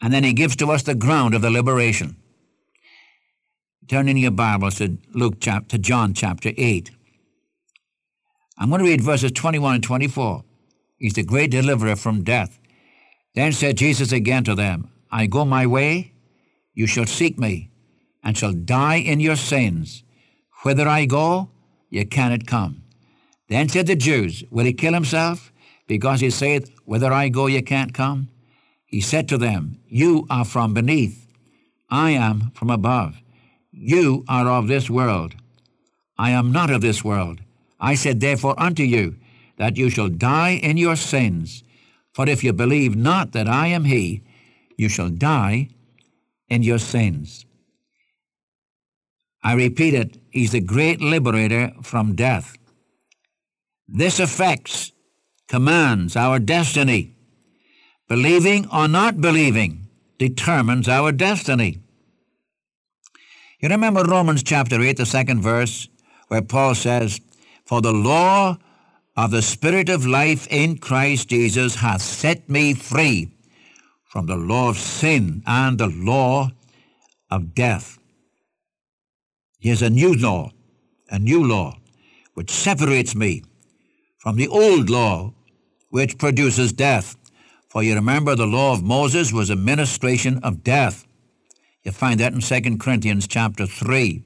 and 0.00 0.12
then 0.12 0.24
he 0.24 0.32
gives 0.32 0.56
to 0.56 0.70
us 0.72 0.82
the 0.82 0.96
ground 0.96 1.34
of 1.34 1.42
the 1.42 1.50
liberation. 1.50 2.16
Turn 3.88 4.08
in 4.08 4.16
your 4.16 4.30
Bibles 4.30 4.76
to 4.76 4.98
Luke 5.12 5.36
chapter, 5.40 5.76
to 5.76 5.78
John 5.78 6.14
chapter 6.14 6.52
8. 6.56 6.90
I'm 8.58 8.70
going 8.70 8.80
to 8.80 8.84
read 8.88 9.00
verses 9.00 9.32
21 9.32 9.74
and 9.74 9.84
24. 9.84 10.44
He's 10.98 11.14
the 11.14 11.24
great 11.24 11.50
deliverer 11.50 11.96
from 11.96 12.22
death. 12.22 12.58
Then 13.34 13.52
said 13.52 13.76
Jesus 13.76 14.12
again 14.12 14.44
to 14.44 14.54
them, 14.54 14.90
I 15.10 15.26
go 15.26 15.44
my 15.44 15.66
way, 15.66 16.12
you 16.74 16.86
shall 16.86 17.06
seek 17.06 17.38
me, 17.38 17.71
and 18.22 18.36
shall 18.36 18.52
die 18.52 18.96
in 18.96 19.20
your 19.20 19.36
sins. 19.36 20.04
Whither 20.62 20.88
I 20.88 21.06
go, 21.06 21.50
ye 21.90 22.04
cannot 22.04 22.46
come. 22.46 22.82
Then 23.48 23.68
said 23.68 23.86
the 23.86 23.96
Jews, 23.96 24.44
Will 24.50 24.64
he 24.64 24.72
kill 24.72 24.94
himself, 24.94 25.52
because 25.86 26.20
he 26.20 26.30
saith, 26.30 26.70
Whither 26.84 27.12
I 27.12 27.28
go, 27.28 27.46
ye 27.46 27.62
can't 27.62 27.92
come? 27.92 28.28
He 28.84 29.00
said 29.00 29.28
to 29.28 29.38
them, 29.38 29.78
You 29.86 30.26
are 30.30 30.44
from 30.44 30.74
beneath, 30.74 31.26
I 31.90 32.10
am 32.10 32.50
from 32.54 32.70
above. 32.70 33.20
You 33.70 34.24
are 34.28 34.48
of 34.48 34.68
this 34.68 34.88
world. 34.88 35.34
I 36.18 36.30
am 36.30 36.52
not 36.52 36.70
of 36.70 36.82
this 36.82 37.02
world. 37.02 37.40
I 37.80 37.94
said 37.94 38.20
therefore 38.20 38.54
unto 38.58 38.82
you, 38.82 39.16
that 39.56 39.76
you 39.76 39.90
shall 39.90 40.08
die 40.08 40.60
in 40.62 40.76
your 40.76 40.96
sins. 40.96 41.64
For 42.12 42.28
if 42.28 42.44
you 42.44 42.52
believe 42.52 42.94
not 42.94 43.32
that 43.32 43.48
I 43.48 43.68
am 43.68 43.84
he, 43.84 44.22
you 44.76 44.88
shall 44.88 45.08
die 45.08 45.68
in 46.48 46.62
your 46.62 46.78
sins. 46.78 47.46
I 49.42 49.54
repeat 49.54 49.94
it, 49.94 50.18
he's 50.30 50.52
the 50.52 50.60
great 50.60 51.00
liberator 51.00 51.72
from 51.82 52.14
death. 52.14 52.56
This 53.88 54.20
affects, 54.20 54.92
commands 55.48 56.16
our 56.16 56.38
destiny. 56.38 57.16
Believing 58.08 58.68
or 58.72 58.88
not 58.88 59.20
believing 59.20 59.88
determines 60.18 60.88
our 60.88 61.12
destiny. 61.12 61.80
You 63.60 63.68
remember 63.68 64.04
Romans 64.04 64.42
chapter 64.42 64.80
8, 64.80 64.96
the 64.96 65.06
second 65.06 65.40
verse, 65.42 65.88
where 66.28 66.42
Paul 66.42 66.74
says, 66.74 67.20
For 67.64 67.80
the 67.80 67.92
law 67.92 68.58
of 69.16 69.30
the 69.30 69.42
Spirit 69.42 69.88
of 69.88 70.06
life 70.06 70.46
in 70.50 70.78
Christ 70.78 71.28
Jesus 71.28 71.76
hath 71.76 72.02
set 72.02 72.48
me 72.48 72.74
free 72.74 73.30
from 74.04 74.26
the 74.26 74.36
law 74.36 74.68
of 74.68 74.78
sin 74.78 75.42
and 75.46 75.78
the 75.78 75.88
law 75.88 76.50
of 77.30 77.54
death. 77.54 77.98
Here's 79.62 79.80
a 79.80 79.90
new 79.90 80.12
law, 80.12 80.50
a 81.08 81.20
new 81.20 81.46
law, 81.46 81.78
which 82.34 82.50
separates 82.50 83.14
me 83.14 83.44
from 84.18 84.34
the 84.34 84.48
old 84.48 84.90
law, 84.90 85.34
which 85.88 86.18
produces 86.18 86.72
death. 86.72 87.14
For 87.68 87.80
you 87.80 87.94
remember 87.94 88.34
the 88.34 88.44
law 88.44 88.72
of 88.72 88.82
Moses 88.82 89.32
was 89.32 89.50
a 89.50 89.56
ministration 89.56 90.40
of 90.42 90.64
death. 90.64 91.06
You 91.84 91.92
find 91.92 92.18
that 92.18 92.32
in 92.32 92.40
2 92.40 92.78
Corinthians 92.78 93.28
chapter 93.28 93.64
3. 93.66 94.24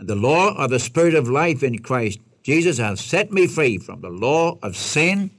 And 0.00 0.08
the 0.08 0.16
law 0.16 0.56
of 0.56 0.70
the 0.70 0.80
Spirit 0.80 1.14
of 1.14 1.28
life 1.28 1.62
in 1.62 1.78
Christ 1.78 2.18
Jesus 2.42 2.78
has 2.78 3.00
set 3.00 3.30
me 3.30 3.46
free 3.46 3.78
from 3.78 4.00
the 4.00 4.10
law 4.10 4.58
of 4.60 4.76
sin 4.76 5.30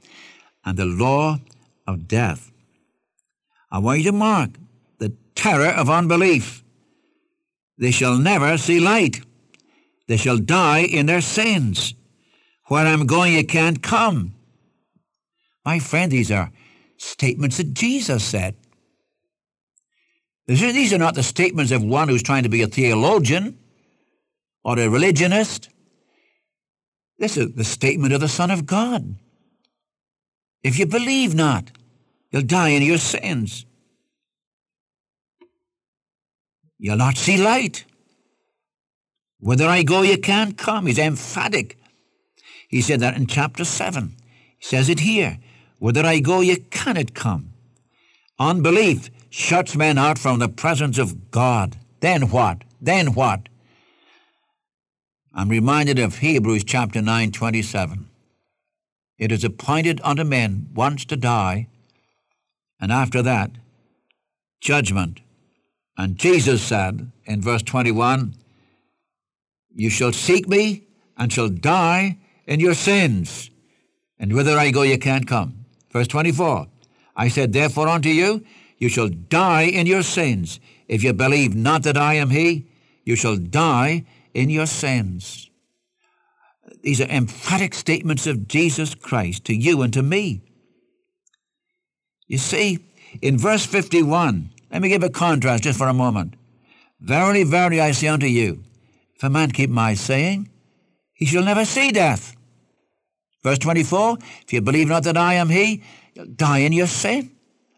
and 0.64 0.78
the 0.78 0.86
law 0.86 1.40
of 1.86 2.08
death. 2.08 2.50
I 3.70 3.80
want 3.80 3.98
you 3.98 4.04
to 4.04 4.12
mark 4.12 4.52
the 4.96 5.12
terror 5.34 5.72
of 5.74 5.90
unbelief. 5.90 6.61
They 7.82 7.90
shall 7.90 8.16
never 8.16 8.56
see 8.58 8.78
light. 8.78 9.22
They 10.06 10.16
shall 10.16 10.38
die 10.38 10.84
in 10.84 11.06
their 11.06 11.20
sins. 11.20 11.94
Where 12.68 12.86
I'm 12.86 13.06
going, 13.08 13.32
you 13.32 13.44
can't 13.44 13.82
come. 13.82 14.34
My 15.64 15.80
friend, 15.80 16.12
these 16.12 16.30
are 16.30 16.52
statements 16.96 17.56
that 17.56 17.74
Jesus 17.74 18.22
said. 18.22 18.54
These 20.46 20.92
are 20.92 20.98
not 20.98 21.16
the 21.16 21.24
statements 21.24 21.72
of 21.72 21.82
one 21.82 22.08
who's 22.08 22.22
trying 22.22 22.44
to 22.44 22.48
be 22.48 22.62
a 22.62 22.68
theologian 22.68 23.58
or 24.62 24.78
a 24.78 24.88
religionist. 24.88 25.68
This 27.18 27.36
is 27.36 27.52
the 27.56 27.64
statement 27.64 28.12
of 28.12 28.20
the 28.20 28.28
Son 28.28 28.52
of 28.52 28.64
God. 28.64 29.16
If 30.62 30.78
you 30.78 30.86
believe 30.86 31.34
not, 31.34 31.72
you'll 32.30 32.42
die 32.42 32.68
in 32.68 32.82
your 32.82 32.98
sins. 32.98 33.66
You'll 36.82 36.96
not 36.96 37.16
see 37.16 37.36
light. 37.36 37.84
Whither 39.38 39.68
I 39.68 39.84
go, 39.84 40.02
you 40.02 40.18
can't 40.18 40.58
come. 40.58 40.86
He's 40.86 40.98
emphatic. 40.98 41.78
He 42.68 42.82
said 42.82 42.98
that 42.98 43.16
in 43.16 43.28
chapter 43.28 43.64
7. 43.64 44.16
He 44.58 44.66
says 44.66 44.88
it 44.88 44.98
here. 44.98 45.38
Whither 45.78 46.04
I 46.04 46.18
go, 46.18 46.40
you 46.40 46.56
cannot 46.70 47.14
come. 47.14 47.52
Unbelief 48.36 49.10
shuts 49.30 49.76
men 49.76 49.96
out 49.96 50.18
from 50.18 50.40
the 50.40 50.48
presence 50.48 50.98
of 50.98 51.30
God. 51.30 51.76
Then 52.00 52.30
what? 52.30 52.64
Then 52.80 53.14
what? 53.14 53.48
I'm 55.32 55.50
reminded 55.50 56.00
of 56.00 56.18
Hebrews 56.18 56.64
chapter 56.64 57.00
9, 57.00 57.30
27. 57.30 58.08
It 59.18 59.30
is 59.30 59.44
appointed 59.44 60.00
unto 60.02 60.24
men 60.24 60.66
once 60.74 61.04
to 61.04 61.16
die, 61.16 61.68
and 62.80 62.90
after 62.90 63.22
that, 63.22 63.52
judgment. 64.60 65.20
And 65.96 66.16
Jesus 66.16 66.62
said 66.62 67.10
in 67.26 67.40
verse 67.40 67.62
21, 67.62 68.34
You 69.74 69.90
shall 69.90 70.12
seek 70.12 70.48
me 70.48 70.84
and 71.16 71.32
shall 71.32 71.48
die 71.48 72.18
in 72.46 72.60
your 72.60 72.74
sins, 72.74 73.50
and 74.18 74.32
whither 74.32 74.58
I 74.58 74.70
go 74.70 74.82
you 74.82 74.98
can't 74.98 75.26
come. 75.26 75.64
Verse 75.92 76.08
24, 76.08 76.66
I 77.16 77.28
said, 77.28 77.52
Therefore 77.52 77.88
unto 77.88 78.08
you, 78.08 78.44
you 78.78 78.88
shall 78.88 79.08
die 79.08 79.62
in 79.62 79.86
your 79.86 80.02
sins. 80.02 80.58
If 80.88 81.04
you 81.04 81.12
believe 81.12 81.54
not 81.54 81.82
that 81.84 81.96
I 81.96 82.14
am 82.14 82.30
he, 82.30 82.66
you 83.04 83.16
shall 83.16 83.36
die 83.36 84.04
in 84.34 84.50
your 84.50 84.66
sins. 84.66 85.50
These 86.82 87.00
are 87.00 87.08
emphatic 87.08 87.74
statements 87.74 88.26
of 88.26 88.48
Jesus 88.48 88.94
Christ 88.94 89.44
to 89.44 89.54
you 89.54 89.82
and 89.82 89.92
to 89.92 90.02
me. 90.02 90.42
You 92.26 92.38
see, 92.38 92.78
in 93.20 93.38
verse 93.38 93.64
51, 93.66 94.50
let 94.72 94.80
me 94.80 94.88
give 94.88 95.02
a 95.02 95.10
contrast 95.10 95.64
just 95.64 95.78
for 95.78 95.86
a 95.86 95.92
moment. 95.92 96.34
Verily, 96.98 97.44
verily, 97.44 97.80
I 97.80 97.92
say 97.92 98.08
unto 98.08 98.26
you, 98.26 98.64
if 99.14 99.22
a 99.22 99.28
man 99.28 99.50
keep 99.50 99.68
my 99.68 99.92
saying, 99.94 100.48
he 101.12 101.26
shall 101.26 101.44
never 101.44 101.66
see 101.66 101.92
death. 101.92 102.34
Verse 103.42 103.58
24, 103.58 104.18
if 104.42 104.52
you 104.52 104.62
believe 104.62 104.88
not 104.88 105.02
that 105.04 105.16
I 105.16 105.34
am 105.34 105.50
he, 105.50 105.82
you'll 106.14 106.26
die 106.26 106.58
in 106.58 106.72
your 106.72 106.86
sin. 106.86 107.30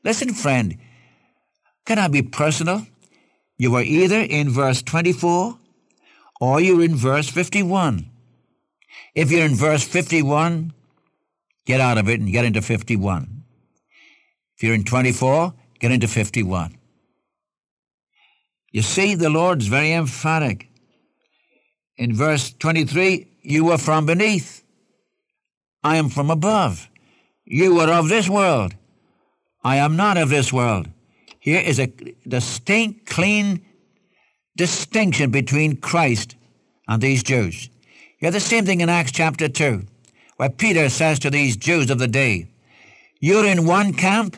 Listen, 0.05 0.35
friend, 0.35 0.79
can 1.85 1.99
I 1.99 2.09
be 2.09 2.23
personal? 2.23 2.87
You 3.57 3.75
are 3.75 3.83
either 3.83 4.21
in 4.21 4.51
verse 4.51 4.83
24 4.83 5.59
or 6.41 6.61
you're 6.61 6.85
in 6.85 6.95
verse 6.95 7.29
51. 7.29 8.11
If 9.15 9.31
you're 9.31 9.47
in 9.47 9.55
verse 9.55 9.83
51, 9.83 10.73
get 11.67 11.81
out 11.81 11.99
of 11.99 12.09
it 12.09 12.21
and 12.21 12.31
get 12.31 12.45
into 12.45 12.63
51. 12.63 13.45
If 14.57 14.63
you're 14.63 14.75
in 14.75 14.85
24, 14.85 15.55
get 15.81 15.91
into 15.91 16.09
51. 16.09 16.77
You 18.75 18.83
see, 18.83 19.15
the 19.15 19.31
Lord's 19.31 19.69
very 19.69 19.93
emphatic. 19.93 20.69
In 21.97 22.13
verse 22.13 22.53
23, 22.55 23.29
you 23.41 23.67
were 23.67 23.79
from 23.79 24.05
beneath. 24.05 24.65
I 25.85 25.95
am 25.95 26.09
from 26.09 26.29
above. 26.29 26.89
You 27.45 27.77
were 27.77 27.89
of 27.89 28.09
this 28.09 28.29
world. 28.29 28.75
I 29.63 29.77
am 29.77 29.95
not 29.95 30.17
of 30.17 30.29
this 30.29 30.53
world. 30.53 30.89
Here 31.39 31.61
is 31.61 31.79
a 31.79 31.87
distinct, 32.27 33.07
clean 33.07 33.65
distinction 34.57 35.31
between 35.31 35.77
Christ 35.77 36.35
and 36.89 37.01
these 37.01 37.23
Jews. 37.23 37.71
You 38.19 38.27
have 38.27 38.35
the 38.35 38.41
same 38.41 38.67
thing 38.67 38.81
in 38.81 38.89
Acts 38.89 39.13
chapter 39.13 39.49
2, 39.49 39.87
where 40.37 40.51
Peter 40.51 40.89
says 40.89 41.21
to 41.21 41.31
these 41.31 41.57
Jews 41.57 41.91
of 41.91 42.01
the 42.01 42.09
day, 42.09 42.49
You're 43.21 43.47
in 43.47 43.69
one 43.69 43.93
camp, 43.93 44.37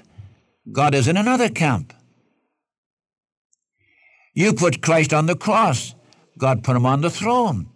God 0.70 0.94
is 0.94 1.08
in 1.08 1.16
another 1.16 1.48
camp. 1.48 1.94
You 4.36 4.52
put 4.52 4.82
Christ 4.82 5.14
on 5.14 5.24
the 5.24 5.34
cross, 5.34 5.94
God 6.36 6.62
put 6.62 6.76
him 6.76 6.84
on 6.84 7.00
the 7.00 7.08
throne. 7.08 7.70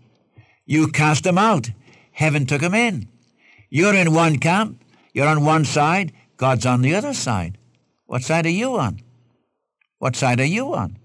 You 0.67 0.89
cast 0.89 1.25
him 1.25 1.39
out, 1.39 1.71
heaven 2.13 2.45
took 2.45 2.61
him 2.61 2.75
in. 2.75 3.09
You're 3.71 3.95
in 3.95 4.13
one 4.13 4.39
camp, 4.39 4.85
you're 5.15 5.27
on 5.27 5.43
one 5.43 5.65
side, 5.65 6.13
God's 6.37 6.67
on 6.67 6.83
the 6.83 6.95
other 6.95 7.15
side. 7.15 7.57
What 8.05 8.23
side 8.23 8.45
are 8.45 8.51
you 8.51 8.77
on? 8.77 9.01
What 10.01 10.17
side 10.17 10.39
are 10.39 10.45
you 10.45 10.75
on? 10.75 10.99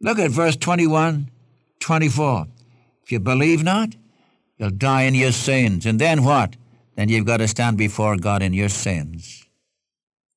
Look 0.00 0.18
at 0.18 0.30
verse 0.30 0.56
21, 0.56 1.30
24. 1.80 2.46
If 3.02 3.12
you 3.12 3.20
believe 3.20 3.62
not, 3.62 3.94
you'll 4.56 4.70
die 4.70 5.02
in 5.02 5.14
your 5.14 5.32
sins. 5.32 5.84
And 5.84 6.00
then 6.00 6.24
what? 6.24 6.56
Then 6.96 7.10
you've 7.10 7.26
got 7.26 7.38
to 7.38 7.48
stand 7.48 7.76
before 7.76 8.16
God 8.16 8.40
in 8.40 8.54
your 8.54 8.70
sins. 8.70 9.44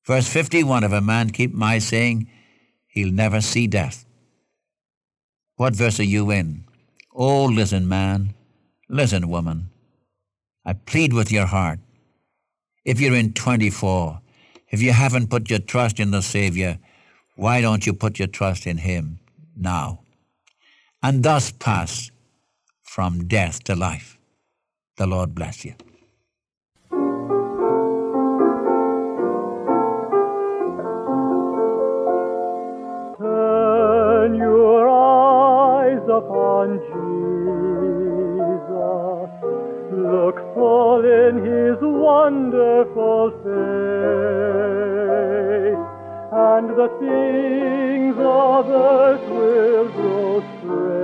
Verse 0.05 0.27
51 0.27 0.83
If 0.83 0.91
a 0.91 0.99
man 0.99 1.29
keep 1.29 1.53
my 1.53 1.79
saying, 1.79 2.27
he'll 2.93 3.11
never 3.11 3.41
see 3.41 3.65
death. 3.67 4.05
What 5.55 5.75
verse 5.75 5.99
are 5.99 6.11
you 6.15 6.31
in? 6.31 6.65
Oh, 7.13 7.45
listen, 7.45 7.87
man. 7.87 8.33
Listen, 8.87 9.27
woman. 9.29 9.69
I 10.65 10.73
plead 10.73 11.11
with 11.13 11.31
your 11.31 11.47
heart. 11.47 11.79
If 12.85 13.01
you're 13.01 13.15
in 13.15 13.33
24, 13.33 14.21
if 14.69 14.81
you 14.81 14.91
haven't 14.91 15.29
put 15.29 15.49
your 15.49 15.59
trust 15.59 15.99
in 15.99 16.11
the 16.11 16.21
Savior, 16.21 16.79
why 17.35 17.61
don't 17.61 17.85
you 17.85 17.93
put 17.93 18.19
your 18.19 18.27
trust 18.27 18.67
in 18.67 18.77
Him 18.77 19.19
now? 19.57 20.01
And 21.01 21.23
thus 21.23 21.51
pass 21.51 22.11
from 22.83 23.27
death 23.27 23.63
to 23.63 23.75
life. 23.75 24.17
The 24.97 25.07
Lord 25.07 25.33
bless 25.33 25.65
you. 25.65 25.73
on 36.63 36.79
Jesus. 36.79 38.53
Look 39.91 40.37
full 40.55 41.03
in 41.03 41.33
his 41.43 41.77
wonderful 41.81 43.31
face, 43.43 43.83
and 46.31 46.65
the 46.81 46.89
things 47.03 48.15
of 48.17 48.69
earth 48.69 49.27
will 49.29 49.87
grow 49.97 50.41
strangely. 50.57 51.03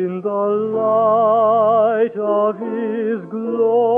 In 0.00 0.12
the 0.22 0.46
light 0.80 2.16
of 2.16 2.58
his 2.58 3.20
glory, 3.30 3.97